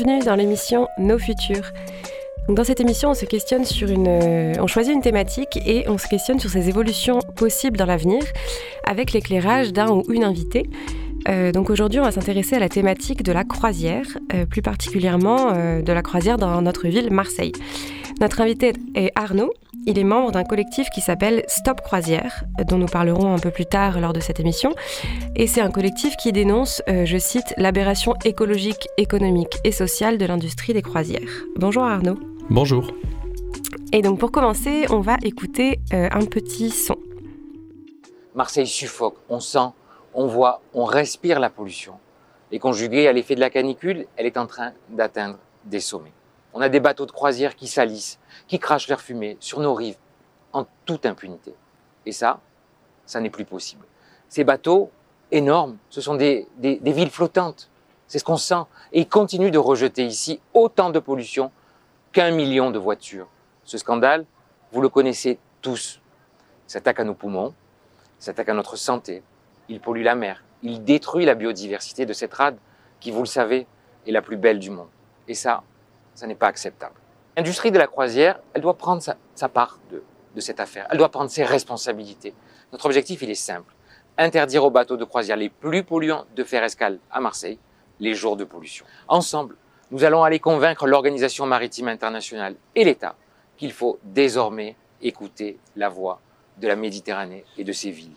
Bienvenue 0.00 0.24
dans 0.24 0.36
l'émission 0.36 0.86
Nos 0.96 1.18
Futurs. 1.18 1.72
Dans 2.48 2.62
cette 2.62 2.78
émission, 2.78 3.14
euh, 3.14 4.54
on 4.60 4.66
choisit 4.68 4.94
une 4.94 5.00
thématique 5.00 5.58
et 5.66 5.88
on 5.88 5.98
se 5.98 6.06
questionne 6.06 6.38
sur 6.38 6.50
ses 6.50 6.68
évolutions 6.68 7.18
possibles 7.34 7.76
dans 7.76 7.84
l'avenir 7.84 8.22
avec 8.86 9.12
l'éclairage 9.12 9.72
d'un 9.72 9.90
ou 9.90 10.04
une 10.08 10.22
invitée. 10.22 10.70
Euh, 11.28 11.50
donc 11.50 11.68
aujourd'hui, 11.68 11.98
on 11.98 12.04
va 12.04 12.12
s'intéresser 12.12 12.54
à 12.54 12.58
la 12.60 12.68
thématique 12.68 13.24
de 13.24 13.32
la 13.32 13.42
croisière, 13.42 14.06
euh, 14.34 14.46
plus 14.46 14.62
particulièrement 14.62 15.50
de 15.50 15.92
la 15.92 16.02
croisière 16.02 16.36
dans 16.36 16.62
notre 16.62 16.86
ville 16.86 17.10
Marseille. 17.10 17.52
Notre 18.20 18.40
invité 18.40 18.74
est 18.94 19.10
Arnaud. 19.16 19.52
Il 19.86 19.98
est 19.98 20.04
membre 20.04 20.32
d'un 20.32 20.44
collectif 20.44 20.90
qui 20.90 21.00
s'appelle 21.00 21.44
Stop 21.48 21.80
Croisière, 21.80 22.44
dont 22.66 22.78
nous 22.78 22.86
parlerons 22.86 23.34
un 23.34 23.38
peu 23.38 23.50
plus 23.50 23.66
tard 23.66 24.00
lors 24.00 24.12
de 24.12 24.20
cette 24.20 24.40
émission. 24.40 24.74
Et 25.34 25.46
c'est 25.46 25.60
un 25.60 25.70
collectif 25.70 26.16
qui 26.16 26.32
dénonce, 26.32 26.82
je 26.86 27.18
cite, 27.18 27.54
l'aberration 27.56 28.14
écologique, 28.24 28.88
économique 28.98 29.58
et 29.64 29.72
sociale 29.72 30.18
de 30.18 30.26
l'industrie 30.26 30.74
des 30.74 30.82
croisières. 30.82 31.46
Bonjour 31.56 31.84
Arnaud. 31.84 32.18
Bonjour. 32.50 32.90
Et 33.92 34.02
donc 34.02 34.18
pour 34.18 34.30
commencer, 34.30 34.84
on 34.90 35.00
va 35.00 35.16
écouter 35.22 35.80
euh, 35.94 36.08
un 36.10 36.26
petit 36.26 36.70
son. 36.70 36.96
Marseille 38.34 38.66
suffoque, 38.66 39.16
on 39.28 39.40
sent, 39.40 39.70
on 40.12 40.26
voit, 40.26 40.60
on 40.74 40.84
respire 40.84 41.40
la 41.40 41.48
pollution. 41.48 41.94
Et 42.52 42.58
conjuguée 42.58 43.08
à 43.08 43.12
l'effet 43.12 43.34
de 43.34 43.40
la 43.40 43.50
canicule, 43.50 44.06
elle 44.16 44.26
est 44.26 44.36
en 44.36 44.46
train 44.46 44.72
d'atteindre 44.90 45.38
des 45.64 45.80
sommets. 45.80 46.12
On 46.54 46.60
a 46.60 46.68
des 46.68 46.80
bateaux 46.80 47.06
de 47.06 47.12
croisière 47.12 47.56
qui 47.56 47.66
salissent, 47.66 48.18
qui 48.46 48.58
crachent 48.58 48.88
leur 48.88 49.00
fumée 49.00 49.36
sur 49.40 49.60
nos 49.60 49.74
rives, 49.74 49.98
en 50.52 50.66
toute 50.86 51.06
impunité. 51.06 51.54
Et 52.06 52.12
ça, 52.12 52.40
ça 53.04 53.20
n'est 53.20 53.30
plus 53.30 53.44
possible. 53.44 53.84
Ces 54.28 54.44
bateaux 54.44 54.90
énormes, 55.30 55.76
ce 55.90 56.00
sont 56.00 56.14
des, 56.14 56.46
villes 56.58 57.10
flottantes. 57.10 57.70
C'est 58.06 58.18
ce 58.18 58.24
qu'on 58.24 58.36
sent. 58.36 58.62
Et 58.92 59.00
ils 59.00 59.08
continuent 59.08 59.50
de 59.50 59.58
rejeter 59.58 60.04
ici 60.04 60.40
autant 60.54 60.90
de 60.90 60.98
pollution 60.98 61.50
qu'un 62.12 62.30
million 62.30 62.70
de 62.70 62.78
voitures. 62.78 63.28
Ce 63.64 63.76
scandale, 63.76 64.24
vous 64.72 64.80
le 64.80 64.88
connaissez 64.88 65.38
tous. 65.60 66.00
Il 66.66 66.72
s'attaque 66.72 67.00
à 67.00 67.04
nos 67.04 67.14
poumons, 67.14 67.54
il 68.20 68.24
s'attaque 68.24 68.48
à 68.48 68.54
notre 68.54 68.76
santé, 68.76 69.22
il 69.68 69.80
pollue 69.80 70.02
la 70.02 70.14
mer, 70.14 70.42
il 70.62 70.84
détruit 70.84 71.24
la 71.24 71.34
biodiversité 71.34 72.06
de 72.06 72.12
cette 72.12 72.34
rade 72.34 72.56
qui, 73.00 73.10
vous 73.10 73.20
le 73.20 73.26
savez, 73.26 73.66
est 74.06 74.12
la 74.12 74.22
plus 74.22 74.36
belle 74.36 74.58
du 74.58 74.70
monde. 74.70 74.88
Et 75.28 75.34
ça, 75.34 75.62
ça 76.18 76.26
n'est 76.26 76.34
pas 76.34 76.48
acceptable. 76.48 76.96
L'industrie 77.36 77.70
de 77.70 77.78
la 77.78 77.86
croisière, 77.86 78.40
elle 78.52 78.62
doit 78.62 78.76
prendre 78.76 79.00
sa, 79.00 79.48
part 79.48 79.78
de, 79.92 80.02
de 80.34 80.40
cette 80.40 80.58
affaire, 80.58 80.88
elle 80.90 80.98
doit 80.98 81.10
prendre 81.10 81.30
ses 81.30 81.44
responsabilités. 81.44 82.34
Notre 82.72 82.86
objectif, 82.86 83.22
il 83.22 83.30
est 83.30 83.36
simple. 83.36 83.72
Interdire 84.16 84.64
aux 84.64 84.70
bateaux 84.70 84.96
de 84.96 85.04
croisière 85.04 85.36
les 85.36 85.48
plus 85.48 85.84
polluants 85.84 86.24
de 86.34 86.42
faire 86.42 86.64
escale 86.64 86.98
à 87.12 87.20
Marseille 87.20 87.60
les 88.00 88.14
jours 88.14 88.36
de 88.36 88.42
pollution. 88.42 88.84
Ensemble, 89.06 89.54
nous 89.92 90.02
allons 90.02 90.24
aller 90.24 90.40
convaincre 90.40 90.88
l'Organisation 90.88 91.46
maritime 91.46 91.86
internationale 91.86 92.56
et 92.74 92.82
l'État 92.82 93.14
qu'il 93.56 93.72
faut 93.72 94.00
désormais 94.02 94.74
écouter 95.00 95.56
la 95.76 95.88
voix 95.88 96.20
de 96.56 96.66
la 96.66 96.74
Méditerranée 96.74 97.44
et 97.56 97.62
de 97.62 97.72
ses 97.72 97.92
villes. 97.92 98.16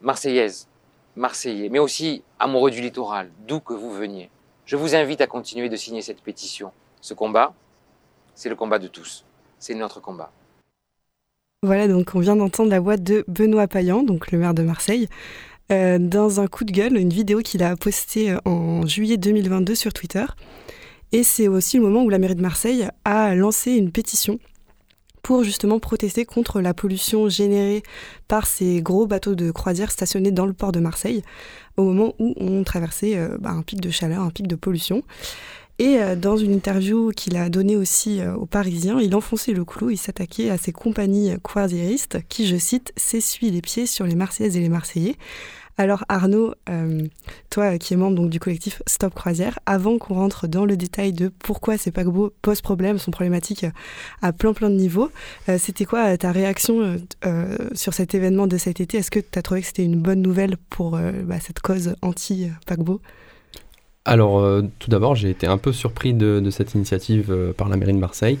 Marseillaises, 0.00 0.66
Marseillais, 1.14 1.68
mais 1.68 1.78
aussi 1.78 2.24
amoureux 2.40 2.72
du 2.72 2.80
littoral, 2.80 3.30
d'où 3.46 3.60
que 3.60 3.74
vous 3.74 3.92
veniez, 3.92 4.28
je 4.66 4.74
vous 4.74 4.96
invite 4.96 5.20
à 5.20 5.28
continuer 5.28 5.68
de 5.68 5.76
signer 5.76 6.02
cette 6.02 6.20
pétition. 6.20 6.72
Ce 7.00 7.14
combat, 7.14 7.54
c'est 8.34 8.48
le 8.48 8.56
combat 8.56 8.78
de 8.78 8.88
tous. 8.88 9.24
C'est 9.58 9.74
notre 9.74 10.00
combat. 10.00 10.30
Voilà, 11.62 11.88
donc 11.88 12.14
on 12.14 12.20
vient 12.20 12.36
d'entendre 12.36 12.70
la 12.70 12.78
voix 12.78 12.96
de 12.96 13.24
Benoît 13.26 13.66
Payan, 13.66 14.02
donc 14.02 14.30
le 14.30 14.38
maire 14.38 14.54
de 14.54 14.62
Marseille, 14.62 15.08
euh, 15.72 15.98
dans 15.98 16.40
un 16.40 16.46
coup 16.46 16.64
de 16.64 16.72
gueule, 16.72 16.96
une 16.96 17.10
vidéo 17.10 17.40
qu'il 17.40 17.62
a 17.62 17.76
postée 17.76 18.30
euh, 18.30 18.38
en 18.44 18.86
juillet 18.86 19.16
2022 19.16 19.74
sur 19.74 19.92
Twitter. 19.92 20.24
Et 21.10 21.22
c'est 21.22 21.48
aussi 21.48 21.78
le 21.78 21.82
moment 21.82 22.04
où 22.04 22.08
la 22.10 22.18
mairie 22.18 22.36
de 22.36 22.42
Marseille 22.42 22.88
a 23.04 23.34
lancé 23.34 23.72
une 23.72 23.90
pétition 23.90 24.38
pour 25.22 25.42
justement 25.42 25.78
protester 25.78 26.24
contre 26.24 26.60
la 26.60 26.74
pollution 26.74 27.28
générée 27.28 27.82
par 28.28 28.46
ces 28.46 28.80
gros 28.80 29.06
bateaux 29.06 29.34
de 29.34 29.50
croisière 29.50 29.90
stationnés 29.90 30.30
dans 30.30 30.46
le 30.46 30.52
port 30.52 30.72
de 30.72 30.80
Marseille, 30.80 31.22
au 31.76 31.82
moment 31.82 32.14
où 32.18 32.34
on 32.38 32.64
traversait 32.64 33.18
euh, 33.18 33.36
bah, 33.38 33.50
un 33.50 33.62
pic 33.62 33.80
de 33.80 33.90
chaleur, 33.90 34.22
un 34.22 34.30
pic 34.30 34.46
de 34.46 34.56
pollution. 34.56 35.02
Et 35.78 35.98
euh, 35.98 36.16
dans 36.16 36.36
une 36.36 36.52
interview 36.52 37.10
qu'il 37.10 37.36
a 37.36 37.48
donnée 37.48 37.76
aussi 37.76 38.20
euh, 38.20 38.34
aux 38.34 38.46
Parisiens, 38.46 39.00
il 39.00 39.14
enfonçait 39.14 39.52
le 39.52 39.64
clou, 39.64 39.90
il 39.90 39.96
s'attaquait 39.96 40.50
à 40.50 40.58
ces 40.58 40.72
compagnies 40.72 41.34
croisiéristes 41.42 42.18
qui, 42.28 42.46
je 42.46 42.56
cite, 42.56 42.92
s'essuient 42.96 43.50
les 43.50 43.62
pieds 43.62 43.86
sur 43.86 44.06
les 44.06 44.14
Marseillaises 44.14 44.56
et 44.56 44.60
les 44.60 44.68
Marseillais. 44.68 45.16
Alors 45.80 46.04
Arnaud, 46.08 46.54
euh, 46.68 47.06
toi 47.50 47.78
qui 47.78 47.94
es 47.94 47.96
membre 47.96 48.16
donc, 48.16 48.30
du 48.30 48.40
collectif 48.40 48.82
Stop 48.88 49.14
Croisière, 49.14 49.60
avant 49.64 49.96
qu'on 49.96 50.14
rentre 50.14 50.48
dans 50.48 50.64
le 50.64 50.76
détail 50.76 51.12
de 51.12 51.28
pourquoi 51.28 51.78
ces 51.78 51.92
paquebots 51.92 52.32
posent 52.42 52.60
problème, 52.60 52.98
sont 52.98 53.12
problématiques 53.12 53.64
à 54.20 54.32
plein 54.32 54.52
plein 54.52 54.70
de 54.70 54.74
niveaux, 54.74 55.08
euh, 55.48 55.56
c'était 55.56 55.84
quoi 55.84 56.18
ta 56.18 56.32
réaction 56.32 56.98
euh, 57.24 57.56
sur 57.74 57.94
cet 57.94 58.12
événement 58.16 58.48
de 58.48 58.58
cet 58.58 58.80
été? 58.80 58.98
Est-ce 58.98 59.12
que 59.12 59.20
tu 59.20 59.38
as 59.38 59.42
trouvé 59.42 59.60
que 59.60 59.68
c'était 59.68 59.84
une 59.84 60.00
bonne 60.00 60.20
nouvelle 60.20 60.56
pour 60.68 60.98
bah, 60.98 61.38
cette 61.40 61.60
cause 61.60 61.94
anti-paquebot 62.02 63.00
alors, 64.08 64.62
tout 64.78 64.90
d'abord, 64.90 65.14
j'ai 65.14 65.30
été 65.30 65.46
un 65.46 65.58
peu 65.58 65.72
surpris 65.72 66.14
de 66.14 66.50
cette 66.50 66.74
initiative 66.74 67.52
par 67.56 67.68
la 67.68 67.76
mairie 67.76 67.92
de 67.92 67.98
Marseille. 67.98 68.38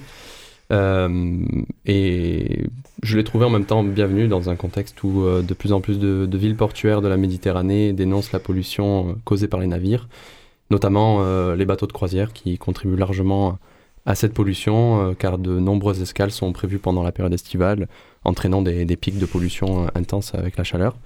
Euh, 0.70 1.46
et 1.86 2.64
je 3.02 3.16
l'ai 3.16 3.24
trouvé 3.24 3.46
en 3.46 3.50
même 3.50 3.64
temps 3.64 3.82
bienvenu 3.82 4.28
dans 4.28 4.50
un 4.50 4.56
contexte 4.56 5.02
où 5.02 5.22
euh, 5.22 5.40
de 5.42 5.54
plus 5.54 5.72
en 5.72 5.80
plus 5.80 5.98
de, 5.98 6.28
villes 6.36 6.56
portuaires 6.56 7.00
de 7.00 7.08
la 7.08 7.16
Méditerranée 7.16 7.92
dénoncent 7.92 8.32
la 8.32 8.38
pollution 8.38 9.10
euh, 9.10 9.12
causée 9.24 9.48
par 9.48 9.60
les 9.60 9.66
navires, 9.66 10.08
notamment 10.70 11.24
les 11.54 11.64
bateaux 11.64 11.86
de 11.86 11.92
croisière 11.92 12.34
qui 12.34 12.58
contribuent 12.58 12.96
largement 12.96 13.58
à 14.04 14.14
cette 14.14 14.34
pollution 14.34 15.14
car 15.18 15.38
de 15.38 15.58
nombreuses 15.58 16.02
escales 16.02 16.30
sont 16.30 16.52
prévues 16.52 16.78
pendant 16.78 17.02
la 17.02 17.10
période 17.10 17.32
estivale, 17.32 17.88
entraînant 18.24 18.60
des, 18.60 18.84
des 18.84 18.96
pics 18.96 19.18
de 19.18 19.24
pollution 19.24 19.86
intenses 19.94 20.34
avec 20.34 20.58
la 20.58 20.64
chaleur. 20.64 20.96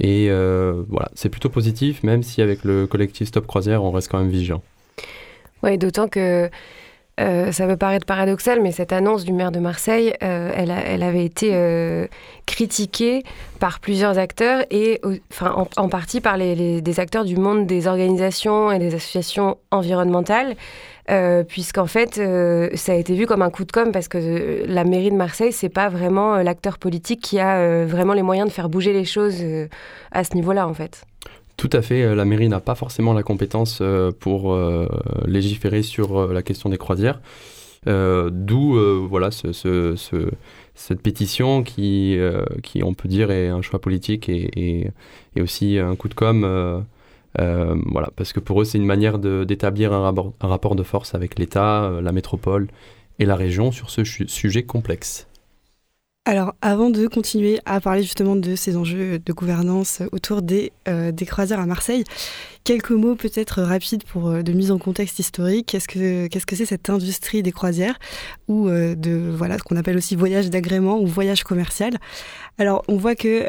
Et 0.00 0.28
voilà, 0.28 1.10
c'est 1.14 1.28
plutôt 1.28 1.48
positif, 1.48 2.02
même 2.02 2.22
si 2.22 2.42
avec 2.42 2.64
le 2.64 2.86
collectif 2.86 3.28
Stop 3.28 3.46
Croisière, 3.46 3.82
on 3.82 3.90
reste 3.90 4.10
quand 4.10 4.18
même 4.18 4.28
vigilant. 4.28 4.62
Oui, 5.62 5.76
d'autant 5.76 6.08
que 6.08 6.48
euh, 7.18 7.50
ça 7.52 7.66
peut 7.66 7.76
paraître 7.76 8.06
paradoxal, 8.06 8.60
mais 8.62 8.70
cette 8.70 8.92
annonce 8.92 9.24
du 9.24 9.32
maire 9.32 9.50
de 9.50 9.58
Marseille, 9.58 10.14
euh, 10.22 10.52
elle, 10.54 11.02
avait 11.02 11.24
été 11.24 11.50
euh, 11.52 12.06
critiquée 12.46 13.24
par 13.58 13.80
plusieurs 13.80 14.18
acteurs 14.18 14.64
et 14.70 15.00
enfin, 15.32 15.66
en, 15.76 15.88
partie 15.88 16.20
par 16.20 16.38
des 16.38 17.00
acteurs 17.00 17.24
du 17.24 17.36
monde 17.36 17.66
des 17.66 17.88
organisations 17.88 18.70
et 18.70 18.78
des 18.78 18.94
associations 18.94 19.58
environnementales. 19.70 20.54
puisqu'en 21.48 21.86
fait, 21.86 22.20
ça 22.74 22.92
a 22.92 22.94
été 22.94 23.14
vu 23.14 23.26
comme 23.26 23.42
un 23.42 23.50
coup 23.50 23.64
de 23.64 23.72
com' 23.72 23.90
parce 23.92 24.08
que 24.08 24.64
la 24.66 24.84
mairie 24.84 25.10
de 25.10 25.16
Marseille, 25.16 25.52
c'est 25.52 25.70
pas 25.70 25.88
vraiment 25.88 26.36
l'acteur 26.36 26.78
politique 26.78 27.20
qui 27.20 27.40
a 27.40 27.84
vraiment 27.86 28.12
les 28.12 28.22
moyens 28.22 28.48
de 28.48 28.52
faire 28.52 28.68
bouger 28.68 28.92
les 28.92 29.06
choses 29.06 29.42
à 30.12 30.22
ce 30.22 30.34
niveau-là, 30.34 30.68
en 30.68 30.74
fait. 30.74 31.04
Tout 31.58 31.70
à 31.72 31.82
fait. 31.82 32.04
Euh, 32.04 32.14
la 32.14 32.24
mairie 32.24 32.48
n'a 32.48 32.60
pas 32.60 32.76
forcément 32.76 33.12
la 33.12 33.24
compétence 33.24 33.80
euh, 33.82 34.12
pour 34.12 34.54
euh, 34.54 34.86
légiférer 35.26 35.82
sur 35.82 36.32
la 36.32 36.40
question 36.42 36.70
des 36.70 36.78
croisières. 36.78 37.20
D'où 37.86 38.78
voilà 39.08 39.30
ce, 39.30 39.94
cette 40.74 41.00
pétition 41.00 41.62
qui, 41.62 42.18
qui, 42.62 42.82
on 42.82 42.92
peut 42.92 43.08
dire, 43.08 43.30
est 43.30 43.48
un 43.48 43.62
choix 43.62 43.80
politique 43.80 44.28
et, 44.28 44.90
aussi 45.40 45.78
un 45.78 45.96
coup 45.96 46.08
de 46.08 46.14
com'. 46.14 46.84
voilà, 47.38 48.10
parce 48.14 48.34
que 48.34 48.40
pour 48.40 48.60
eux, 48.60 48.64
c'est 48.64 48.76
une 48.76 48.84
manière 48.84 49.18
d'établir 49.18 49.94
un, 49.94 50.12
rapport 50.40 50.76
de 50.76 50.82
force 50.82 51.14
avec 51.14 51.38
l'État, 51.38 51.90
la 52.02 52.12
métropole 52.12 52.68
et 53.18 53.24
la 53.24 53.36
région 53.36 53.72
sur 53.72 53.88
ce 53.88 54.04
sujet 54.04 54.64
complexe. 54.64 55.26
Alors, 56.28 56.54
avant 56.60 56.90
de 56.90 57.06
continuer 57.06 57.58
à 57.64 57.80
parler 57.80 58.02
justement 58.02 58.36
de 58.36 58.54
ces 58.54 58.76
enjeux 58.76 59.18
de 59.18 59.32
gouvernance 59.32 60.02
autour 60.12 60.42
des, 60.42 60.72
euh, 60.86 61.10
croisières 61.26 61.58
à 61.58 61.64
Marseille, 61.64 62.04
quelques 62.64 62.90
mots 62.90 63.14
peut-être 63.14 63.62
rapides 63.62 64.04
pour 64.04 64.28
euh, 64.28 64.42
de 64.42 64.52
mise 64.52 64.70
en 64.70 64.76
contexte 64.76 65.18
historique. 65.18 65.68
Qu'est-ce 65.68 65.88
que 65.88 66.26
qu'est-ce 66.26 66.44
que 66.44 66.54
c'est 66.54 66.66
cette 66.66 66.90
industrie 66.90 67.42
des 67.42 67.50
croisières 67.50 67.98
ou 68.46 68.68
euh, 68.68 68.94
de 68.94 69.12
voilà 69.34 69.56
ce 69.56 69.62
qu'on 69.62 69.76
appelle 69.76 69.96
aussi 69.96 70.16
voyage 70.16 70.50
d'agrément 70.50 71.00
ou 71.00 71.06
voyage 71.06 71.44
commercial? 71.44 71.94
Alors, 72.60 72.82
on 72.88 72.96
voit 72.96 73.14
que 73.14 73.44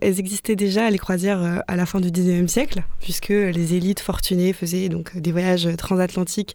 elles 0.00 0.20
existaient 0.20 0.54
déjà 0.54 0.88
les 0.88 0.98
croisières 0.98 1.64
à 1.66 1.76
la 1.76 1.84
fin 1.84 1.98
du 1.98 2.10
19e 2.10 2.46
siècle, 2.46 2.84
puisque 3.00 3.28
les 3.30 3.74
élites 3.74 3.98
fortunées 3.98 4.52
faisaient 4.52 4.88
donc 4.88 5.16
des 5.16 5.32
voyages 5.32 5.68
transatlantiques 5.76 6.54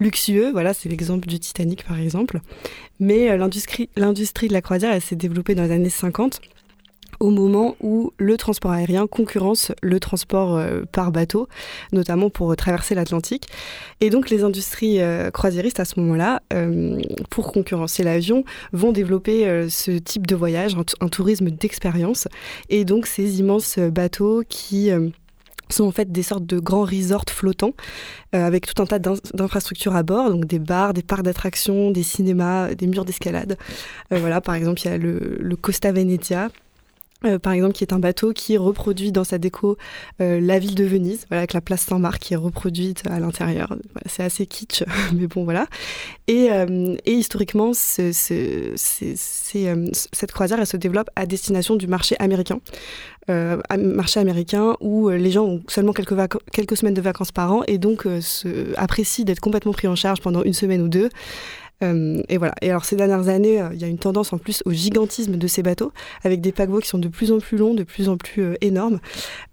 luxueux. 0.00 0.50
Voilà, 0.50 0.74
c'est 0.74 0.88
l'exemple 0.88 1.28
du 1.28 1.38
Titanic 1.38 1.84
par 1.84 2.00
exemple. 2.00 2.40
Mais 2.98 3.36
l'industrie 3.36 3.88
l'industrie 3.96 4.48
de 4.48 4.52
la 4.52 4.62
croisière, 4.62 4.92
elle 4.92 5.00
s'est 5.00 5.14
développée 5.14 5.54
dans 5.54 5.62
les 5.62 5.70
années 5.70 5.90
50 5.90 6.40
au 7.24 7.30
moment 7.30 7.74
où 7.80 8.12
le 8.18 8.36
transport 8.36 8.72
aérien 8.72 9.06
concurrence 9.06 9.72
le 9.80 9.98
transport 9.98 10.58
euh, 10.58 10.82
par 10.92 11.10
bateau, 11.10 11.48
notamment 11.90 12.28
pour 12.28 12.54
traverser 12.54 12.94
l'Atlantique. 12.94 13.46
Et 14.02 14.10
donc 14.10 14.28
les 14.28 14.44
industries 14.44 15.00
euh, 15.00 15.30
croisiéristes 15.30 15.80
à 15.80 15.86
ce 15.86 15.98
moment-là, 16.00 16.42
euh, 16.52 17.00
pour 17.30 17.50
concurrencer 17.50 18.02
l'avion, 18.02 18.44
vont 18.74 18.92
développer 18.92 19.66
ce 19.70 19.92
type 19.92 20.26
de 20.26 20.36
voyage, 20.36 20.76
un 21.00 21.08
tourisme 21.08 21.48
d'expérience. 21.48 22.28
Et 22.68 22.84
donc 22.84 23.06
ces 23.06 23.40
immenses 23.40 23.78
bateaux 23.78 24.42
qui 24.46 24.90
sont 25.70 25.84
en 25.84 25.92
fait 25.92 26.12
des 26.12 26.22
sortes 26.22 26.44
de 26.44 26.58
grands 26.58 26.84
resorts 26.84 27.24
flottants 27.28 27.72
avec 28.32 28.66
tout 28.66 28.82
un 28.82 28.86
tas 28.86 28.98
d'infrastructures 28.98 29.96
à 29.96 30.02
bord, 30.02 30.30
donc 30.30 30.44
des 30.44 30.58
bars, 30.58 30.92
des 30.92 31.02
parcs 31.02 31.22
d'attractions, 31.22 31.90
des 31.90 32.02
cinémas, 32.02 32.74
des 32.74 32.86
murs 32.86 33.04
d'escalade. 33.04 33.56
voilà, 34.10 34.40
par 34.40 34.54
exemple, 34.54 34.82
il 34.82 34.90
y 34.90 34.92
a 34.92 34.98
le, 34.98 35.38
le 35.40 35.56
Costa 35.56 35.90
Venezia 35.90 36.50
euh, 37.24 37.38
par 37.38 37.52
exemple, 37.52 37.72
qui 37.74 37.84
est 37.84 37.92
un 37.92 37.98
bateau 37.98 38.32
qui 38.32 38.56
reproduit 38.56 39.12
dans 39.12 39.24
sa 39.24 39.38
déco 39.38 39.76
euh, 40.20 40.40
la 40.40 40.58
ville 40.58 40.74
de 40.74 40.84
Venise, 40.84 41.26
voilà, 41.28 41.40
avec 41.40 41.52
la 41.52 41.60
place 41.60 41.82
Saint-Marc 41.82 42.20
qui 42.20 42.34
est 42.34 42.38
reproduite 42.38 43.02
à 43.08 43.20
l'intérieur. 43.20 43.76
c'est 44.06 44.22
assez 44.22 44.46
kitsch, 44.46 44.84
mais 45.14 45.26
bon, 45.26 45.44
voilà. 45.44 45.66
Et, 46.26 46.50
euh, 46.50 46.96
et 47.04 47.12
historiquement, 47.12 47.72
cette 47.74 48.12
croisière, 50.32 50.58
elle 50.58 50.66
se 50.66 50.76
développe 50.76 51.10
à 51.16 51.26
destination 51.26 51.76
du 51.76 51.86
marché 51.86 52.16
américain. 52.18 52.60
marché 53.28 54.20
américain 54.20 54.76
où 54.80 55.08
les 55.08 55.30
gens 55.30 55.44
ont 55.44 55.62
seulement 55.68 55.92
quelques, 55.92 56.14
quelques 56.52 56.76
semaines 56.76 56.94
de 56.94 57.00
vacances 57.00 57.32
par 57.32 57.52
an 57.52 57.62
et 57.66 57.78
donc 57.78 58.06
se 58.20 58.78
apprécient 58.78 59.24
d'être 59.24 59.40
complètement 59.40 59.72
pris 59.72 59.88
en 59.88 59.96
charge 59.96 60.20
pendant 60.20 60.42
une 60.42 60.52
semaine 60.52 60.82
ou 60.82 60.88
deux. 60.88 61.08
Euh, 61.84 62.22
et 62.28 62.38
voilà. 62.38 62.54
Et 62.62 62.70
alors 62.70 62.84
ces 62.84 62.96
dernières 62.96 63.28
années, 63.28 63.60
euh, 63.60 63.68
il 63.72 63.80
y 63.80 63.84
a 63.84 63.86
une 63.86 63.98
tendance 63.98 64.32
en 64.32 64.38
plus 64.38 64.62
au 64.64 64.72
gigantisme 64.72 65.36
de 65.36 65.46
ces 65.46 65.62
bateaux, 65.62 65.92
avec 66.22 66.40
des 66.40 66.52
paquebots 66.52 66.80
qui 66.80 66.88
sont 66.88 66.98
de 66.98 67.08
plus 67.08 67.32
en 67.32 67.38
plus 67.38 67.56
longs, 67.56 67.74
de 67.74 67.82
plus 67.82 68.08
en 68.08 68.16
plus 68.16 68.42
euh, 68.42 68.54
énormes. 68.60 69.00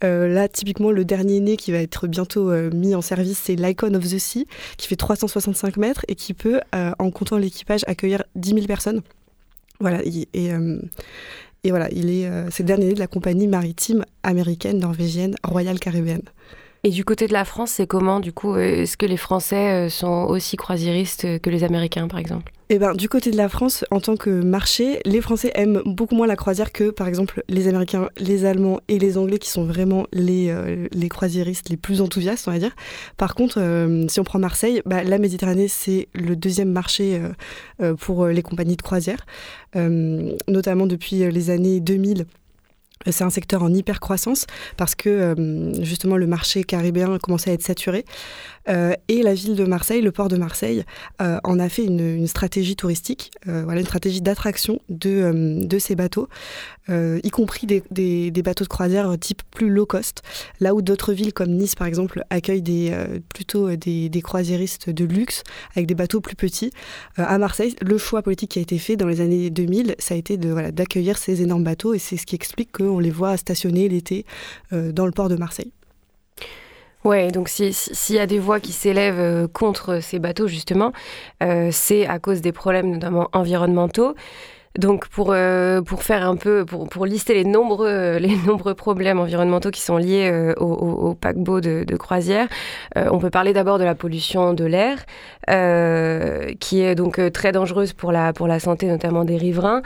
là, 0.02 0.48
typiquement, 0.48 0.92
le 0.92 1.06
dernier 1.06 1.40
né 1.40 1.58
qui 1.58 1.72
va 1.72 1.80
être 1.80 2.08
bientôt 2.08 2.52
mis 2.72 2.96
en 2.96 3.02
service, 3.02 3.40
c'est 3.44 3.56
l'Icon 3.56 3.94
of 3.94 4.04
the 4.04 4.18
Sea, 4.18 4.48
qui 4.78 4.88
fait 4.88 4.96
365 4.96 5.78
mètres 5.78 6.06
et 6.08 6.16
qui 6.16 6.34
peut, 6.34 6.60
en 6.74 7.12
comptant 7.12 7.38
l'équipage, 7.38 7.82
accueillir 7.88 8.24
10 8.36 8.54
000 8.54 8.66
personnes. 8.68 9.02
Voilà. 9.80 10.02
Et, 10.06 11.70
voilà, 11.70 11.90
il 11.92 12.10
est, 12.10 12.30
c'est 12.50 12.64
le 12.64 12.68
dernier 12.68 12.88
né 12.88 12.94
de 12.94 13.00
la 13.00 13.08
compagnie 13.08 13.48
maritime 13.48 14.06
américaine, 14.24 14.80
norvégienne, 14.80 15.36
Royal 15.44 15.80
Caribbean. 15.80 16.22
Et 16.84 16.90
du 16.90 17.06
côté 17.06 17.28
de 17.28 17.34
la 17.34 17.46
France, 17.46 17.72
c'est 17.72 17.86
comment 17.86 18.20
du 18.20 18.34
coup 18.34 18.56
Est-ce 18.58 18.98
que 18.98 19.06
les 19.06 19.18
Français 19.18 19.86
euh, 19.86 19.90
sont 19.90 20.26
aussi 20.28 20.58
croisiéristes 20.58 21.40
que 21.40 21.52
les 21.52 21.64
Américains, 21.64 22.08
par 22.08 22.18
exemple? 22.18 22.52
Eh 22.70 22.80
ben, 22.80 22.96
du 22.96 23.08
côté 23.08 23.30
de 23.30 23.38
la 23.38 23.50
France, 23.50 23.86
en 23.92 24.00
tant 24.00 24.16
que 24.16 24.30
marché, 24.32 25.00
les 25.06 25.22
Français 25.22 25.52
aiment 25.54 25.84
beaucoup 25.86 26.16
moins 26.16 26.26
la 26.26 26.36
croisière 26.36 26.72
que, 26.72 26.90
par 26.90 27.08
exemple, 27.08 27.44
les 27.50 27.68
Américains, 27.68 28.10
les 28.18 28.46
Allemands 28.46 28.80
et 28.88 28.98
les 28.98 29.20
Anglais, 29.20 29.38
qui 29.38 29.50
sont 29.50 29.64
vraiment 29.64 30.08
les, 30.12 30.50
euh, 30.50 30.88
les 30.92 31.10
croisiéristes 31.10 31.70
les 31.70 31.78
plus 31.78 32.02
enthousiastes, 32.02 32.48
on 32.48 32.52
va 32.52 32.58
dire. 32.58 32.76
Par 33.16 33.36
contre, 33.36 33.60
euh, 33.60 34.08
si 34.08 34.20
on 34.20 34.24
prend 34.24 34.40
Marseille, 34.40 34.82
bah, 34.88 35.04
la 35.04 35.20
Méditerranée, 35.20 35.68
c'est 35.68 36.08
le 36.16 36.36
deuxième 36.36 36.72
marché 36.72 37.22
pour 38.00 38.26
les 38.26 38.42
compagnies 38.42 38.78
de 38.78 38.82
croisière, 38.82 39.26
notamment 39.76 40.88
depuis 40.88 41.18
les 41.18 41.50
années 41.50 41.80
2000 41.80 42.26
c'est 43.10 43.24
un 43.24 43.30
secteur 43.30 43.64
en 43.64 43.74
hyper 43.74 44.00
croissance 44.00 44.46
parce 44.78 44.96
que 44.96 45.10
euh, 45.10 45.84
justement 45.84 46.18
le 46.18 46.28
marché 46.28 46.64
caribéen 46.64 47.18
commençait 47.18 47.52
à 47.52 47.54
être 47.54 47.64
saturé. 47.64 48.06
Euh, 48.70 48.94
et 49.08 49.24
la 49.24 49.34
ville 49.34 49.56
de 49.56 49.66
Marseille, 49.66 50.02
le 50.02 50.12
port 50.12 50.28
de 50.28 50.38
Marseille, 50.38 50.84
euh, 51.22 51.40
en 51.44 51.60
a 51.60 51.70
fait 51.70 51.84
une, 51.84 52.28
stratégie 52.28 52.76
touristique, 52.76 53.32
voilà, 53.46 53.80
une 53.80 53.86
stratégie 53.86 54.22
d'attraction 54.22 54.80
de, 54.90 55.78
ces 55.80 55.96
bateaux, 55.96 56.28
y 56.90 57.30
compris 57.30 57.68
des, 57.68 58.32
bateaux 58.44 58.64
de 58.64 58.70
croisière 58.70 59.18
type 59.20 59.42
plus 59.52 59.70
low 59.70 59.86
cost, 59.86 60.22
là 60.60 60.74
où 60.74 60.82
d'autres 60.82 61.14
villes 61.14 61.34
comme 61.34 61.52
Nice 61.52 61.76
par 61.76 61.88
exemple 61.88 62.24
accueillent 62.30 62.94
plutôt 63.34 63.76
des, 63.76 64.22
croisiéristes 64.24 64.90
de 64.90 65.06
luxe 65.06 65.44
avec 65.76 65.88
des 65.88 65.96
bateaux 65.96 66.22
plus 66.22 66.36
petits. 66.36 66.72
à 67.18 67.38
Marseille, 67.38 67.76
le 67.82 67.98
choix 67.98 68.22
politique 68.22 68.52
qui 68.52 68.60
a 68.60 68.62
été 68.62 68.78
fait 68.78 68.96
dans 68.96 69.08
les 69.08 69.22
années 69.22 69.50
2000, 69.50 69.96
ça 70.00 70.14
a 70.14 70.18
été 70.18 70.38
d'accueillir 70.38 71.18
ces 71.18 71.42
énormes 71.42 71.64
bateaux 71.64 71.94
et 71.94 72.00
c'est 72.00 72.18
ce 72.18 72.26
qui 72.26 72.36
explique 72.36 72.72
qu'on 72.72 73.00
les 73.00 73.12
voit 73.12 73.36
stationner 73.38 73.90
l'été 73.90 74.26
dans 74.72 75.06
le 75.06 75.12
port 75.12 75.30
de 75.30 75.36
Marseille. 75.36 75.72
Ouais, 77.04 77.32
donc 77.32 77.50
s'il 77.50 78.16
y 78.16 78.20
a 78.20 78.28
des 78.28 78.38
voix 78.38 78.60
qui 78.60 78.72
s'élèvent 78.72 79.20
euh, 79.20 79.48
contre 79.48 80.02
ces 80.02 80.20
bateaux, 80.20 80.48
justement, 80.48 80.92
euh, 81.42 81.70
c'est 81.72 82.06
à 82.06 82.20
cause 82.20 82.42
des 82.42 82.52
problèmes 82.52 82.92
notamment 82.92 83.28
environnementaux. 83.34 84.16
Donc 84.80 85.10
pour, 85.10 85.32
euh, 85.32 85.82
pour 85.82 86.04
faire 86.04 86.26
un 86.26 86.38
peu, 86.38 86.66
pour, 86.66 87.06
lister 87.06 87.34
les 87.34 87.44
nombreux, 87.44 88.18
les 88.20 88.36
nombreux 88.48 88.74
problèmes 88.74 89.20
environnementaux 89.20 89.70
qui 89.70 89.82
sont 89.82 89.98
liés 89.98 90.30
euh, 90.32 90.54
au, 90.58 90.66
au, 91.10 91.14
paquebot 91.14 91.60
de, 91.60 91.96
croisière, 91.98 92.48
euh, 92.98 93.10
on 93.12 93.20
peut 93.20 93.30
parler 93.30 93.52
d'abord 93.52 93.80
de 93.80 93.84
la 93.84 93.96
pollution 93.96 94.54
de 94.54 94.64
l'air, 94.64 95.06
qui 96.60 96.82
est 96.82 96.96
donc 96.96 97.20
très 97.34 97.52
dangereuse 97.52 97.92
pour 97.92 98.12
la, 98.14 98.32
pour 98.32 98.48
la 98.48 98.60
santé 98.60 98.88
notamment 98.88 99.26
des 99.26 99.38
riverains, 99.38 99.82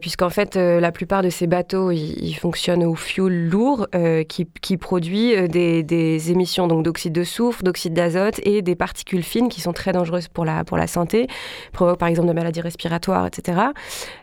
puisqu'en 0.00 0.30
fait 0.30 0.56
la 0.56 0.92
plupart 0.92 1.22
de 1.22 1.28
ces 1.28 1.46
bateaux, 1.46 1.90
ils, 1.90 2.34
fonctionnent 2.34 2.84
au 2.84 2.94
fuel 2.94 3.48
lourd 3.48 3.88
qui, 4.28 4.48
qui, 4.62 4.76
produit 4.76 5.48
des, 5.48 5.82
des 5.82 6.30
émissions 6.30 6.66
d'oxyde 6.68 7.12
de 7.12 7.24
soufre, 7.24 7.62
d'oxyde 7.62 7.92
d'azote 7.92 8.40
et 8.44 8.62
des 8.62 8.76
particules 8.76 9.22
fines 9.22 9.48
qui 9.48 9.60
sont 9.60 9.72
très 9.72 9.92
dangereuses 9.92 10.28
pour 10.28 10.44
la, 10.44 10.64
pour 10.64 10.78
la 10.78 10.86
santé, 10.86 11.26
provoquent 11.72 11.98
par 11.98 12.08
exemple 12.08 12.28
des 12.28 12.34
maladies 12.34 12.62
respiratoires, 12.62 13.26
etc. 13.26 13.58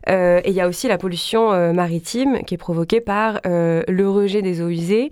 Euh, 0.10 0.42
et 0.44 0.50
il 0.50 0.56
y 0.56 0.62
a 0.62 0.68
aussi 0.68 0.88
la 0.88 0.98
pollution 0.98 1.52
euh, 1.52 1.74
maritime 1.74 2.44
qui 2.46 2.54
est 2.54 2.60
provoquée 2.60 3.02
par 3.02 3.40
euh, 3.46 3.84
le 3.88 4.10
rejet 4.10 4.42
des 4.42 4.62
eaux 4.62 4.70
usées 4.70 5.10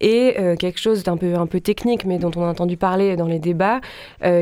et 0.00 0.36
quelque 0.58 0.78
chose 0.78 1.02
d'un 1.02 1.16
peu, 1.16 1.34
un 1.34 1.46
peu 1.46 1.60
technique, 1.60 2.04
mais 2.04 2.18
dont 2.18 2.30
on 2.36 2.42
a 2.42 2.46
entendu 2.46 2.76
parler 2.76 3.16
dans 3.16 3.26
les 3.26 3.38
débats, 3.38 3.80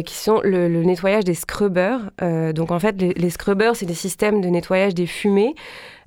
qui 0.05 0.15
sont 0.15 0.41
le, 0.43 0.67
nettoyage 0.83 1.23
des 1.23 1.35
scrubbers. 1.35 2.11
donc 2.53 2.73
en 2.73 2.81
fait, 2.81 3.01
les, 3.01 3.13
les 3.13 3.31
scrubbers, 3.31 3.77
c'est 3.77 3.87
des 3.87 3.95
systèmes 3.95 4.41
de 4.41 4.49
nettoyage 4.49 4.93
des 4.93 5.07
fumées 5.07 5.55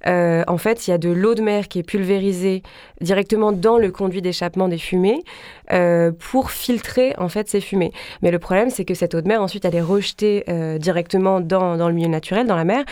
euh, 0.08 0.44
en 0.48 0.58
fait, 0.58 0.88
il 0.88 0.92
y 0.92 0.94
a 0.94 0.98
de 0.98 1.10
l'eau 1.10 1.36
de 1.36 1.42
mer 1.42 1.68
qui 1.68 1.80
est 1.80 1.84
pulvérisée 1.84 2.64
directement 3.02 3.52
dans 3.52 3.78
le 3.78 3.92
conduit 3.92 4.22
d'échappement 4.22 4.68
des 4.68 4.78
fumées 4.78 5.24
euh, 5.72 6.12
pour 6.12 6.52
filtrer 6.52 7.14
en 7.18 7.30
fait 7.30 7.50
ces 7.50 7.62
fumées. 7.62 7.92
Mais 8.22 8.32
le 8.32 8.40
problème, 8.40 8.70
c'est 8.70 8.86
que 8.86 8.94
cette 8.94 9.16
eau 9.16 9.22
de 9.22 9.28
mer 9.28 9.42
ensuite 9.42 9.66
elle 9.66 9.76
est 9.76 9.82
rejetée 9.82 10.44
euh, 10.50 10.78
directement 10.78 11.42
dans, 11.42 11.78
dans, 11.78 11.88
le 11.88 11.94
milieu 11.94 12.10
naturel, 12.10 12.48
dans 12.48 12.56
la 12.56 12.66
mer, 12.66 12.84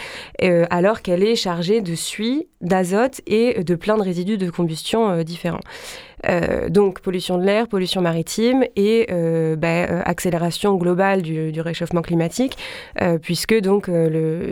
alors 0.69 1.01
qu'elle 1.01 1.23
est 1.23 1.35
chargée 1.35 1.81
de 1.81 1.95
suie, 1.95 2.47
d'azote 2.61 3.21
et 3.27 3.63
de 3.63 3.75
plein 3.75 3.97
de 3.97 4.03
résidus 4.03 4.37
de 4.37 4.49
combustion 4.49 5.23
différents. 5.23 5.59
Euh, 6.29 6.69
donc 6.69 7.01
pollution 7.01 7.37
de 7.37 7.43
l'air, 7.43 7.67
pollution 7.67 8.01
maritime 8.01 8.63
et 8.75 9.07
euh, 9.11 9.55
bah, 9.55 9.67
euh, 9.67 10.01
accélération 10.05 10.75
globale 10.75 11.21
du, 11.21 11.61
réchauffement 11.61 12.01
climatique, 12.01 12.57
puisque 13.21 13.57
donc 13.61 13.89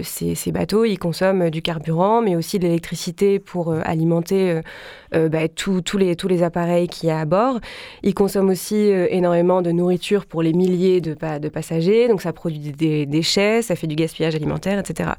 ces, 0.04 0.52
bateaux 0.52 0.86
ils 0.86 0.98
consomment 0.98 1.50
du 1.50 1.62
carburant, 1.62 2.22
mais 2.22 2.36
aussi 2.36 2.58
de 2.58 2.64
l'électricité 2.64 3.40
pour 3.40 3.74
alimenter 3.74 4.62
bah, 5.12 5.48
tous 5.50 5.98
les, 5.98 6.16
tous 6.16 6.28
les 6.28 6.44
appareils 6.44 6.88
qu'il 6.88 7.10
y 7.10 7.12
a 7.12 7.20
à 7.20 7.26
bord. 7.26 7.60
Ils 8.04 8.14
consomment 8.14 8.50
aussi 8.50 8.76
énormément 8.76 9.62
de 9.62 9.72
nourriture 9.72 10.26
pour 10.26 10.42
les 10.42 10.54
milliers 10.54 11.02
de, 11.02 11.16
de 11.40 11.50
passagers, 11.50 12.08
donc 12.08 12.22
ça 12.22 12.32
produit 12.32 12.60
des 12.60 13.06
déchets, 13.06 13.62
ça 13.62 13.76
fait 13.76 13.88
du 13.88 13.96
gaspillage 13.96 14.36
alimentaire, 14.36 14.80
etc. 14.80 15.12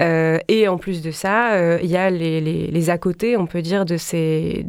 Euh, 0.00 0.38
et 0.48 0.68
en 0.68 0.78
plus 0.78 1.02
de 1.02 1.10
ça, 1.10 1.52
euh, 1.52 1.78
il 1.82 1.90
y 1.90 1.96
a 1.96 2.10
les, 2.10 2.40
les, 2.40 2.90
à 2.90 2.98
côté, 2.98 3.36
on 3.36 3.46
peut 3.46 3.62
dire, 3.62 3.84
de, 3.84 3.96
ces, 3.96 4.64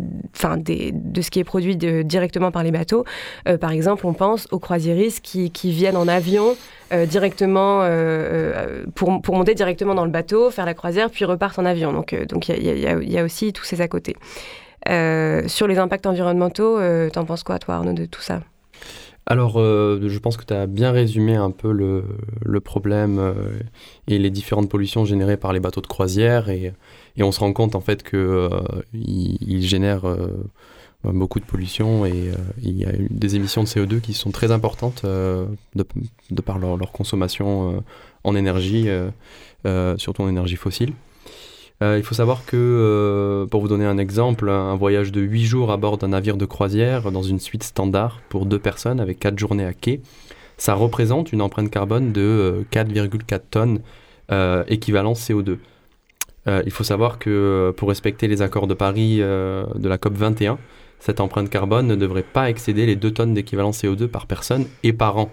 des, 0.58 0.92
de 0.94 1.22
ce 1.22 1.32
qui 1.32 1.40
est 1.40 1.44
produit 1.44 1.76
directement 1.76 2.52
par 2.52 2.64
les 2.64 2.72
bateaux. 2.72 3.06
Euh, 3.48 3.58
par 3.58 3.72
exemple, 3.72 4.06
on 4.06 4.14
pense 4.14 4.48
aux 4.52 4.60
croisiéristes 4.60 5.22
qui, 5.22 5.52
qui 5.52 5.72
viennent 5.72 5.98
en 5.98 6.08
avion 6.08 6.56
directement 7.08 7.88
pour, 8.96 9.22
pour, 9.22 9.36
monter 9.38 9.54
directement 9.54 9.96
dans 9.96 10.04
le 10.04 10.12
bateau, 10.12 10.52
faire 10.52 10.66
la 10.66 10.74
croisière, 10.74 11.10
puis 11.10 11.24
repartent 11.24 11.58
en 11.58 11.64
avion. 11.64 11.94
Donc 11.94 12.12
il 12.50 12.58
y, 12.58 12.82
y, 12.82 12.86
a, 12.86 13.02
y, 13.02 13.18
a 13.18 13.24
aussi 13.24 13.54
tous 13.54 13.64
ces 13.64 13.80
à 13.80 13.88
côté. 13.88 14.18
sur 15.48 15.68
les 15.68 15.78
impacts 15.78 16.06
environnementaux, 16.06 16.80
t'en 17.14 17.24
penses 17.24 17.44
quoi, 17.44 17.60
toi, 17.60 17.76
Arnaud, 17.76 17.94
de 17.94 18.04
tout 18.04 18.22
ça? 18.22 18.42
Alors, 19.28 19.60
euh, 19.60 20.00
je 20.08 20.20
pense 20.20 20.36
que 20.36 20.46
tu 20.46 20.54
as 20.54 20.66
bien 20.66 20.92
résumé 20.92 21.36
un 21.36 21.52
peu 21.52 21.72
le, 21.72 22.60
problème 22.60 23.20
euh, 23.20 23.34
et 24.08 24.18
les 24.18 24.30
différentes 24.30 24.70
pollutions 24.70 25.06
générées 25.06 25.38
par 25.38 25.54
les 25.54 25.60
bateaux 25.60 25.82
de 25.82 25.88
croisière. 25.88 26.50
Et, 26.50 26.74
on 27.20 27.32
se 27.32 27.40
rend 27.40 27.54
compte 27.54 27.76
en 27.76 27.82
fait 27.82 28.04
qu'ils 28.04 28.20
euh, 28.20 29.62
génèrent 29.62 30.18
beaucoup 31.04 31.40
de 31.40 31.46
pollution 31.46 32.06
et 32.06 32.32
il 32.64 32.78
y 32.78 32.86
a 32.86 32.92
des 33.10 33.36
émissions 33.36 33.64
de 33.64 33.68
CO2 33.68 34.02
qui 34.02 34.14
sont 34.14 34.32
très 34.32 34.52
importantes 34.52 35.04
de, 35.06 36.42
par 36.44 36.58
leur 36.58 36.92
consommation 36.92 37.84
en 38.24 38.36
énergie, 38.36 38.88
surtout 39.98 40.24
en 40.24 40.30
énergie 40.30 40.56
fossile. 40.56 40.94
Euh, 41.82 41.98
il 41.98 42.04
faut 42.04 42.14
savoir 42.14 42.46
que, 42.46 42.58
euh, 42.58 43.46
pour 43.48 43.62
vous 43.62 43.68
donner 43.68 43.86
un 43.86 43.98
exemple, 43.98 44.50
un 44.50 44.76
voyage 44.76 45.12
de 45.12 45.22
8 45.22 45.44
jours 45.44 45.72
à 45.72 45.78
bord 45.78 45.98
d'un 45.98 46.10
navire 46.10 46.38
de 46.38 46.46
croisière 46.46 47.12
dans 47.12 47.24
une 47.24 47.40
suite 47.40 47.64
standard 47.64 48.20
pour 48.30 48.46
deux 48.46 48.60
personnes 48.60 49.00
avec 49.00 49.20
4 49.20 49.40
journées 49.40 49.66
à 49.66 49.74
quai, 49.74 50.02
ça 50.58 50.76
représente 50.76 51.32
une 51.34 51.42
empreinte 51.42 51.72
carbone 51.72 52.12
de 52.12 52.64
4,4 52.72 53.34
euh, 53.34 53.40
tonnes 53.50 53.80
équivalent 54.68 55.14
CO2. 55.14 55.58
il 56.48 56.72
faut 56.72 56.86
savoir 56.86 57.20
que 57.20 57.74
pour 57.76 57.90
respecter 57.90 58.28
les 58.28 58.42
accords 58.42 58.68
de 58.68 58.74
Paris 58.74 59.18
de 59.18 59.90
la 59.90 59.98
COP 59.98 60.14
21, 60.14 60.58
cette 61.00 61.20
empreinte 61.20 61.50
carbone 61.50 61.88
ne 61.88 61.96
devrait 61.96 62.24
pas 62.24 62.50
excéder 62.50 62.86
les 62.86 62.96
2 62.96 63.12
tonnes 63.12 63.34
d'équivalent 63.34 63.72
CO2 63.72 64.08
par 64.08 64.28
personne 64.28 64.68
et 64.84 64.94
par 64.94 65.18
an. 65.18 65.32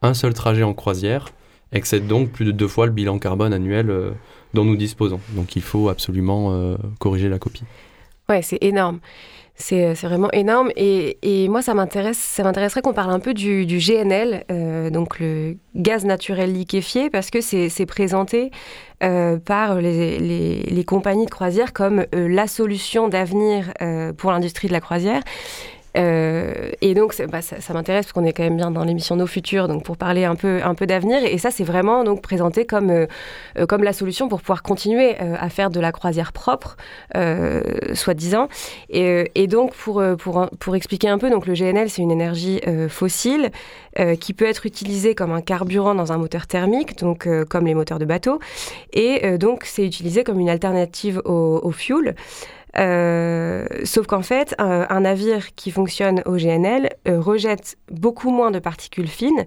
Un 0.00 0.14
seul 0.14 0.34
trajet 0.34 0.64
en 0.64 0.74
croisière 0.74 1.26
excède 1.72 2.06
donc 2.06 2.30
plus 2.30 2.44
de 2.44 2.52
deux 2.52 2.68
fois 2.68 2.86
le 2.86 2.92
bilan 2.92 3.18
carbone 3.18 3.52
annuel 3.52 4.14
dont 4.54 4.64
nous 4.64 4.76
disposons. 4.76 5.20
Donc 5.30 5.56
il 5.56 5.62
faut 5.62 5.88
absolument 5.88 6.52
euh, 6.52 6.76
corriger 6.98 7.28
la 7.28 7.38
copie. 7.38 7.64
Ouais, 8.28 8.42
c'est 8.42 8.62
énorme. 8.62 9.00
C'est 9.54 9.92
vraiment 9.92 10.30
énorme. 10.32 10.70
Et, 10.76 11.18
et 11.22 11.48
moi, 11.48 11.62
ça 11.62 11.74
m'intéresserait 11.74 12.82
qu'on 12.82 12.94
parle 12.94 13.12
un 13.12 13.20
peu 13.20 13.32
du, 13.34 13.64
GNL, 13.66 14.44
euh, 14.50 14.90
donc 14.90 15.20
le 15.20 15.56
gaz 15.76 16.04
naturel 16.04 16.52
liquéfié, 16.52 17.10
parce 17.10 17.30
que 17.30 17.40
c'est 17.40 17.86
présenté 17.86 18.50
euh, 19.04 19.38
par 19.38 19.76
les, 19.76 20.18
les, 20.18 20.84
compagnies 20.84 21.26
de 21.26 21.30
croisière 21.30 21.72
comme 21.72 22.06
euh, 22.14 22.28
la 22.28 22.46
solution 22.48 23.08
d'avenir 23.08 23.72
pour 24.16 24.32
l'industrie 24.32 24.68
de 24.68 24.72
la 24.72 24.80
croisière. 24.80 25.22
Euh, 25.96 26.70
et 26.80 26.94
donc, 26.94 27.14
bah, 27.30 27.42
ça, 27.42 27.60
ça 27.60 27.72
m'intéresse 27.74 28.06
parce 28.06 28.12
qu'on 28.12 28.24
est 28.24 28.32
quand 28.32 28.42
même 28.42 28.56
bien 28.56 28.70
dans 28.70 28.84
l'émission 28.84 29.16
Nos 29.16 29.26
Futurs, 29.26 29.68
donc 29.68 29.84
pour 29.84 29.96
parler 29.96 30.24
un 30.24 30.34
peu, 30.34 30.60
un 30.64 30.74
peu 30.74 30.86
d'avenir. 30.86 31.24
Et 31.24 31.38
ça, 31.38 31.50
c'est 31.50 31.64
vraiment 31.64 32.04
donc 32.04 32.22
présenté 32.22 32.64
comme, 32.64 32.90
euh, 32.90 33.06
euh, 33.58 33.66
comme 33.66 33.82
la 33.84 33.92
solution 33.92 34.28
pour 34.28 34.40
pouvoir 34.40 34.62
continuer 34.62 35.16
à 35.18 35.48
faire 35.48 35.70
de 35.70 35.80
la 35.80 35.92
croisière 35.92 36.32
propre, 36.32 36.76
soi-disant. 37.94 38.48
Et, 38.88 39.30
et, 39.34 39.46
donc, 39.46 39.74
pour, 39.74 40.02
pour, 40.18 40.48
pour 40.58 40.76
expliquer 40.76 41.08
un 41.08 41.18
peu, 41.18 41.30
donc 41.30 41.46
le 41.46 41.54
GNL, 41.54 41.90
c'est 41.90 42.02
une 42.02 42.10
énergie 42.10 42.60
fossile 42.88 43.50
qui 44.20 44.32
peut 44.32 44.46
être 44.46 44.66
utilisée 44.66 45.14
comme 45.14 45.32
un 45.32 45.40
carburant 45.40 45.94
dans 45.94 46.12
un 46.12 46.18
moteur 46.18 46.46
thermique, 46.46 46.98
donc 46.98 47.28
comme 47.48 47.66
les 47.66 47.74
moteurs 47.74 47.98
de 47.98 48.04
bateau. 48.04 48.40
Et 48.92 49.38
donc, 49.38 49.64
c'est 49.64 49.86
utilisé 49.86 50.24
comme 50.24 50.40
une 50.40 50.50
alternative 50.50 51.20
au, 51.24 51.60
au 51.62 51.70
fuel. 51.72 52.14
Euh, 52.78 53.66
sauf 53.84 54.06
qu'en 54.06 54.22
fait, 54.22 54.54
un, 54.58 55.00
navire 55.00 55.54
qui 55.54 55.70
fonctionne 55.70 56.22
au 56.24 56.36
GNL 56.36 56.90
euh, 57.06 57.20
rejette 57.20 57.76
beaucoup 57.90 58.30
moins 58.30 58.50
de 58.50 58.58
particules 58.58 59.08
fines 59.08 59.44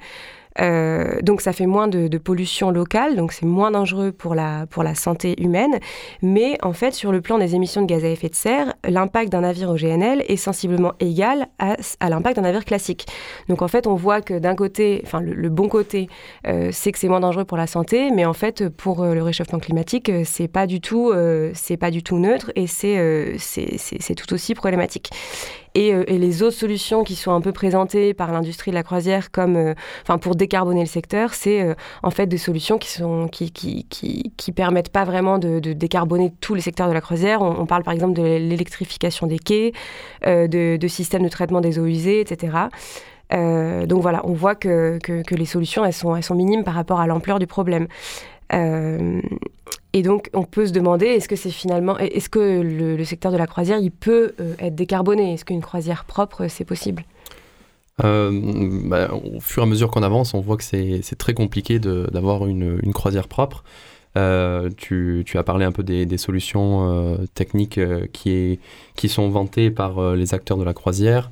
euh, 0.62 1.20
donc 1.22 1.42
ça 1.42 1.54
fait 1.54 1.66
moins 1.66 1.88
de, 1.88 2.18
pollution 2.18 2.72
locale, 2.72 3.16
donc 3.16 3.34
c'est 3.34 3.46
moins 3.46 3.72
dangereux 3.72 4.12
pour 4.12 4.36
la, 4.36 4.66
pour 4.68 4.84
la 4.84 4.96
santé 4.96 5.42
humaine. 5.42 5.80
Mais 6.22 6.58
en 6.64 6.74
fait, 6.74 6.94
sur 6.94 7.12
le 7.12 7.22
plan 7.22 7.38
des 7.38 7.56
émissions 7.56 7.82
de 7.82 7.88
gaz 7.88 8.04
à 8.06 8.08
effet 8.08 8.30
de 8.30 8.36
serre, 8.36 8.74
l'impact 8.88 9.32
d'un 9.32 9.42
navire 9.42 9.70
au 9.70 9.76
GNL 9.76 10.24
est 10.28 10.38
sensiblement 10.38 10.94
égal 11.00 11.48
à, 11.60 11.76
à 12.00 12.10
l'impact 12.10 12.38
d'un 12.38 12.44
navire 12.44 12.66
classique. 12.66 13.06
Donc 13.50 13.62
en 13.62 13.68
fait, 13.68 13.86
on 13.86 13.96
voit 13.96 14.22
que 14.22 14.40
d'un 14.40 14.56
côté, 14.56 15.02
enfin 15.06 15.20
le, 15.20 15.50
bon 15.50 15.68
côté, 15.68 16.08
euh, 16.48 16.70
c'est 16.72 16.92
que 16.92 17.00
c'est 17.00 17.10
moins 17.10 17.20
dangereux 17.20 17.46
pour 17.46 17.58
la 17.58 17.68
santé, 17.68 18.10
mais 18.12 18.26
en 18.26 18.34
fait, 18.34 18.70
pour 18.70 19.04
euh, 19.04 19.14
le 19.14 19.24
réchauffement 19.24 19.60
climatique, 19.60 20.12
c'est 20.24 20.48
pas 20.48 20.68
du 20.68 20.80
tout, 20.82 21.14
c'est 21.54 21.78
pas 21.78 21.92
du 21.92 22.02
tout 22.02 22.18
neutre 22.18 22.52
et 22.56 22.68
c'est 22.68 23.36
c'est 23.38 24.16
tout 24.16 24.34
aussi 24.34 24.56
problématique. 24.56 25.12
Euh, 25.78 26.04
et, 26.08 26.18
les 26.18 26.44
autres 26.44 26.56
solutions 26.56 27.04
qui 27.04 27.16
sont 27.16 27.32
un 27.32 27.42
peu 27.42 27.52
présentées 27.52 28.14
par 28.14 28.32
l'industrie 28.32 28.72
de 28.72 28.76
la 28.76 28.84
croisière 28.84 29.32
comme, 29.32 29.56
euh, 29.56 29.74
enfin, 30.04 30.18
pour 30.18 30.36
décarboner 30.36 30.82
le 30.82 30.88
secteur, 30.88 31.34
c'est 31.34 31.62
euh, 31.62 31.74
en 32.04 32.12
fait 32.12 32.28
des 32.28 32.38
solutions 32.38 32.78
qui 32.78 32.90
sont 32.90 33.28
qui 33.28 33.52
qui, 33.52 33.86
qui, 33.90 34.34
qui 34.38 34.52
permettent 34.52 34.92
pas 34.92 35.04
vraiment 35.04 35.38
de, 35.38 35.60
décarboner 35.60 36.34
tous 36.42 36.56
les 36.56 36.62
secteurs 36.62 36.88
de 36.88 36.94
la 36.94 37.02
croisière. 37.02 37.42
On, 37.42 37.66
parle 37.66 37.84
par 37.84 37.94
exemple 37.94 38.14
de 38.14 38.22
l'électrification 38.22 39.28
des 39.28 39.40
quais, 39.40 39.74
de, 40.26 40.88
systèmes 40.88 41.24
de 41.24 41.30
traitement 41.30 41.62
des 41.62 41.80
eaux 41.80 41.86
usées, 41.86 42.22
etc. 42.22 42.54
donc 43.32 44.02
voilà, 44.02 44.22
on 44.26 44.34
voit 44.34 44.56
que, 44.56 45.00
que, 45.02 45.24
que, 45.24 45.36
les 45.36 45.46
solutions, 45.46 45.84
elles 45.84 45.94
sont, 45.94 46.16
elles 46.16 46.24
sont 46.24 46.36
minimes 46.36 46.64
par 46.64 46.76
rapport 46.76 47.00
à 47.00 47.08
l'ampleur 47.08 47.40
du 47.40 47.48
problème. 47.48 47.88
Euh, 48.54 49.22
et 49.94 50.02
donc, 50.02 50.30
on 50.34 50.44
peut 50.44 50.68
se 50.68 50.72
demander, 50.72 51.06
est-ce 51.08 51.28
que 51.28 51.36
c'est 51.36 51.50
finalement, 51.50 51.98
est-ce 51.98 52.30
que 52.30 52.62
le, 52.62 53.04
secteur 53.04 53.32
de 53.32 53.38
la 53.38 53.48
croisière, 53.48 53.80
il 53.80 53.92
peut 53.92 54.34
euh, 54.40 54.54
être 54.60 54.76
décarboné? 54.76 55.34
Est-ce 55.34 55.46
qu'une 55.46 55.62
croisière 55.62 56.06
propre, 56.06 56.48
c'est 56.48 56.66
possible? 56.66 57.04
Euh, 58.04 58.30
bah, 58.84 59.10
Au 59.14 59.40
fur 59.40 59.64
et 59.64 59.66
à 59.66 59.70
mesure 59.70 59.90
qu'on 59.90 60.04
avance, 60.04 60.34
on 60.34 60.42
voit 60.42 60.58
que 60.58 60.64
c'est 60.64 61.02
très 61.18 61.34
compliqué 61.34 61.80
d'avoir 61.80 62.46
une, 62.46 62.82
croisière 62.94 63.28
propre. 63.28 63.64
tu, 64.16 65.26
as 65.34 65.44
parlé 65.44 65.66
un 65.66 65.72
peu 65.72 65.84
des, 65.84 66.18
solutions 66.18 67.18
techniques 67.34 67.80
qui 68.12 68.60
sont 69.08 69.30
vantées 69.30 69.72
par 69.72 70.14
les 70.14 70.34
acteurs 70.34 70.58
de 70.58 70.64
la 70.66 70.74
croisière. 70.74 71.30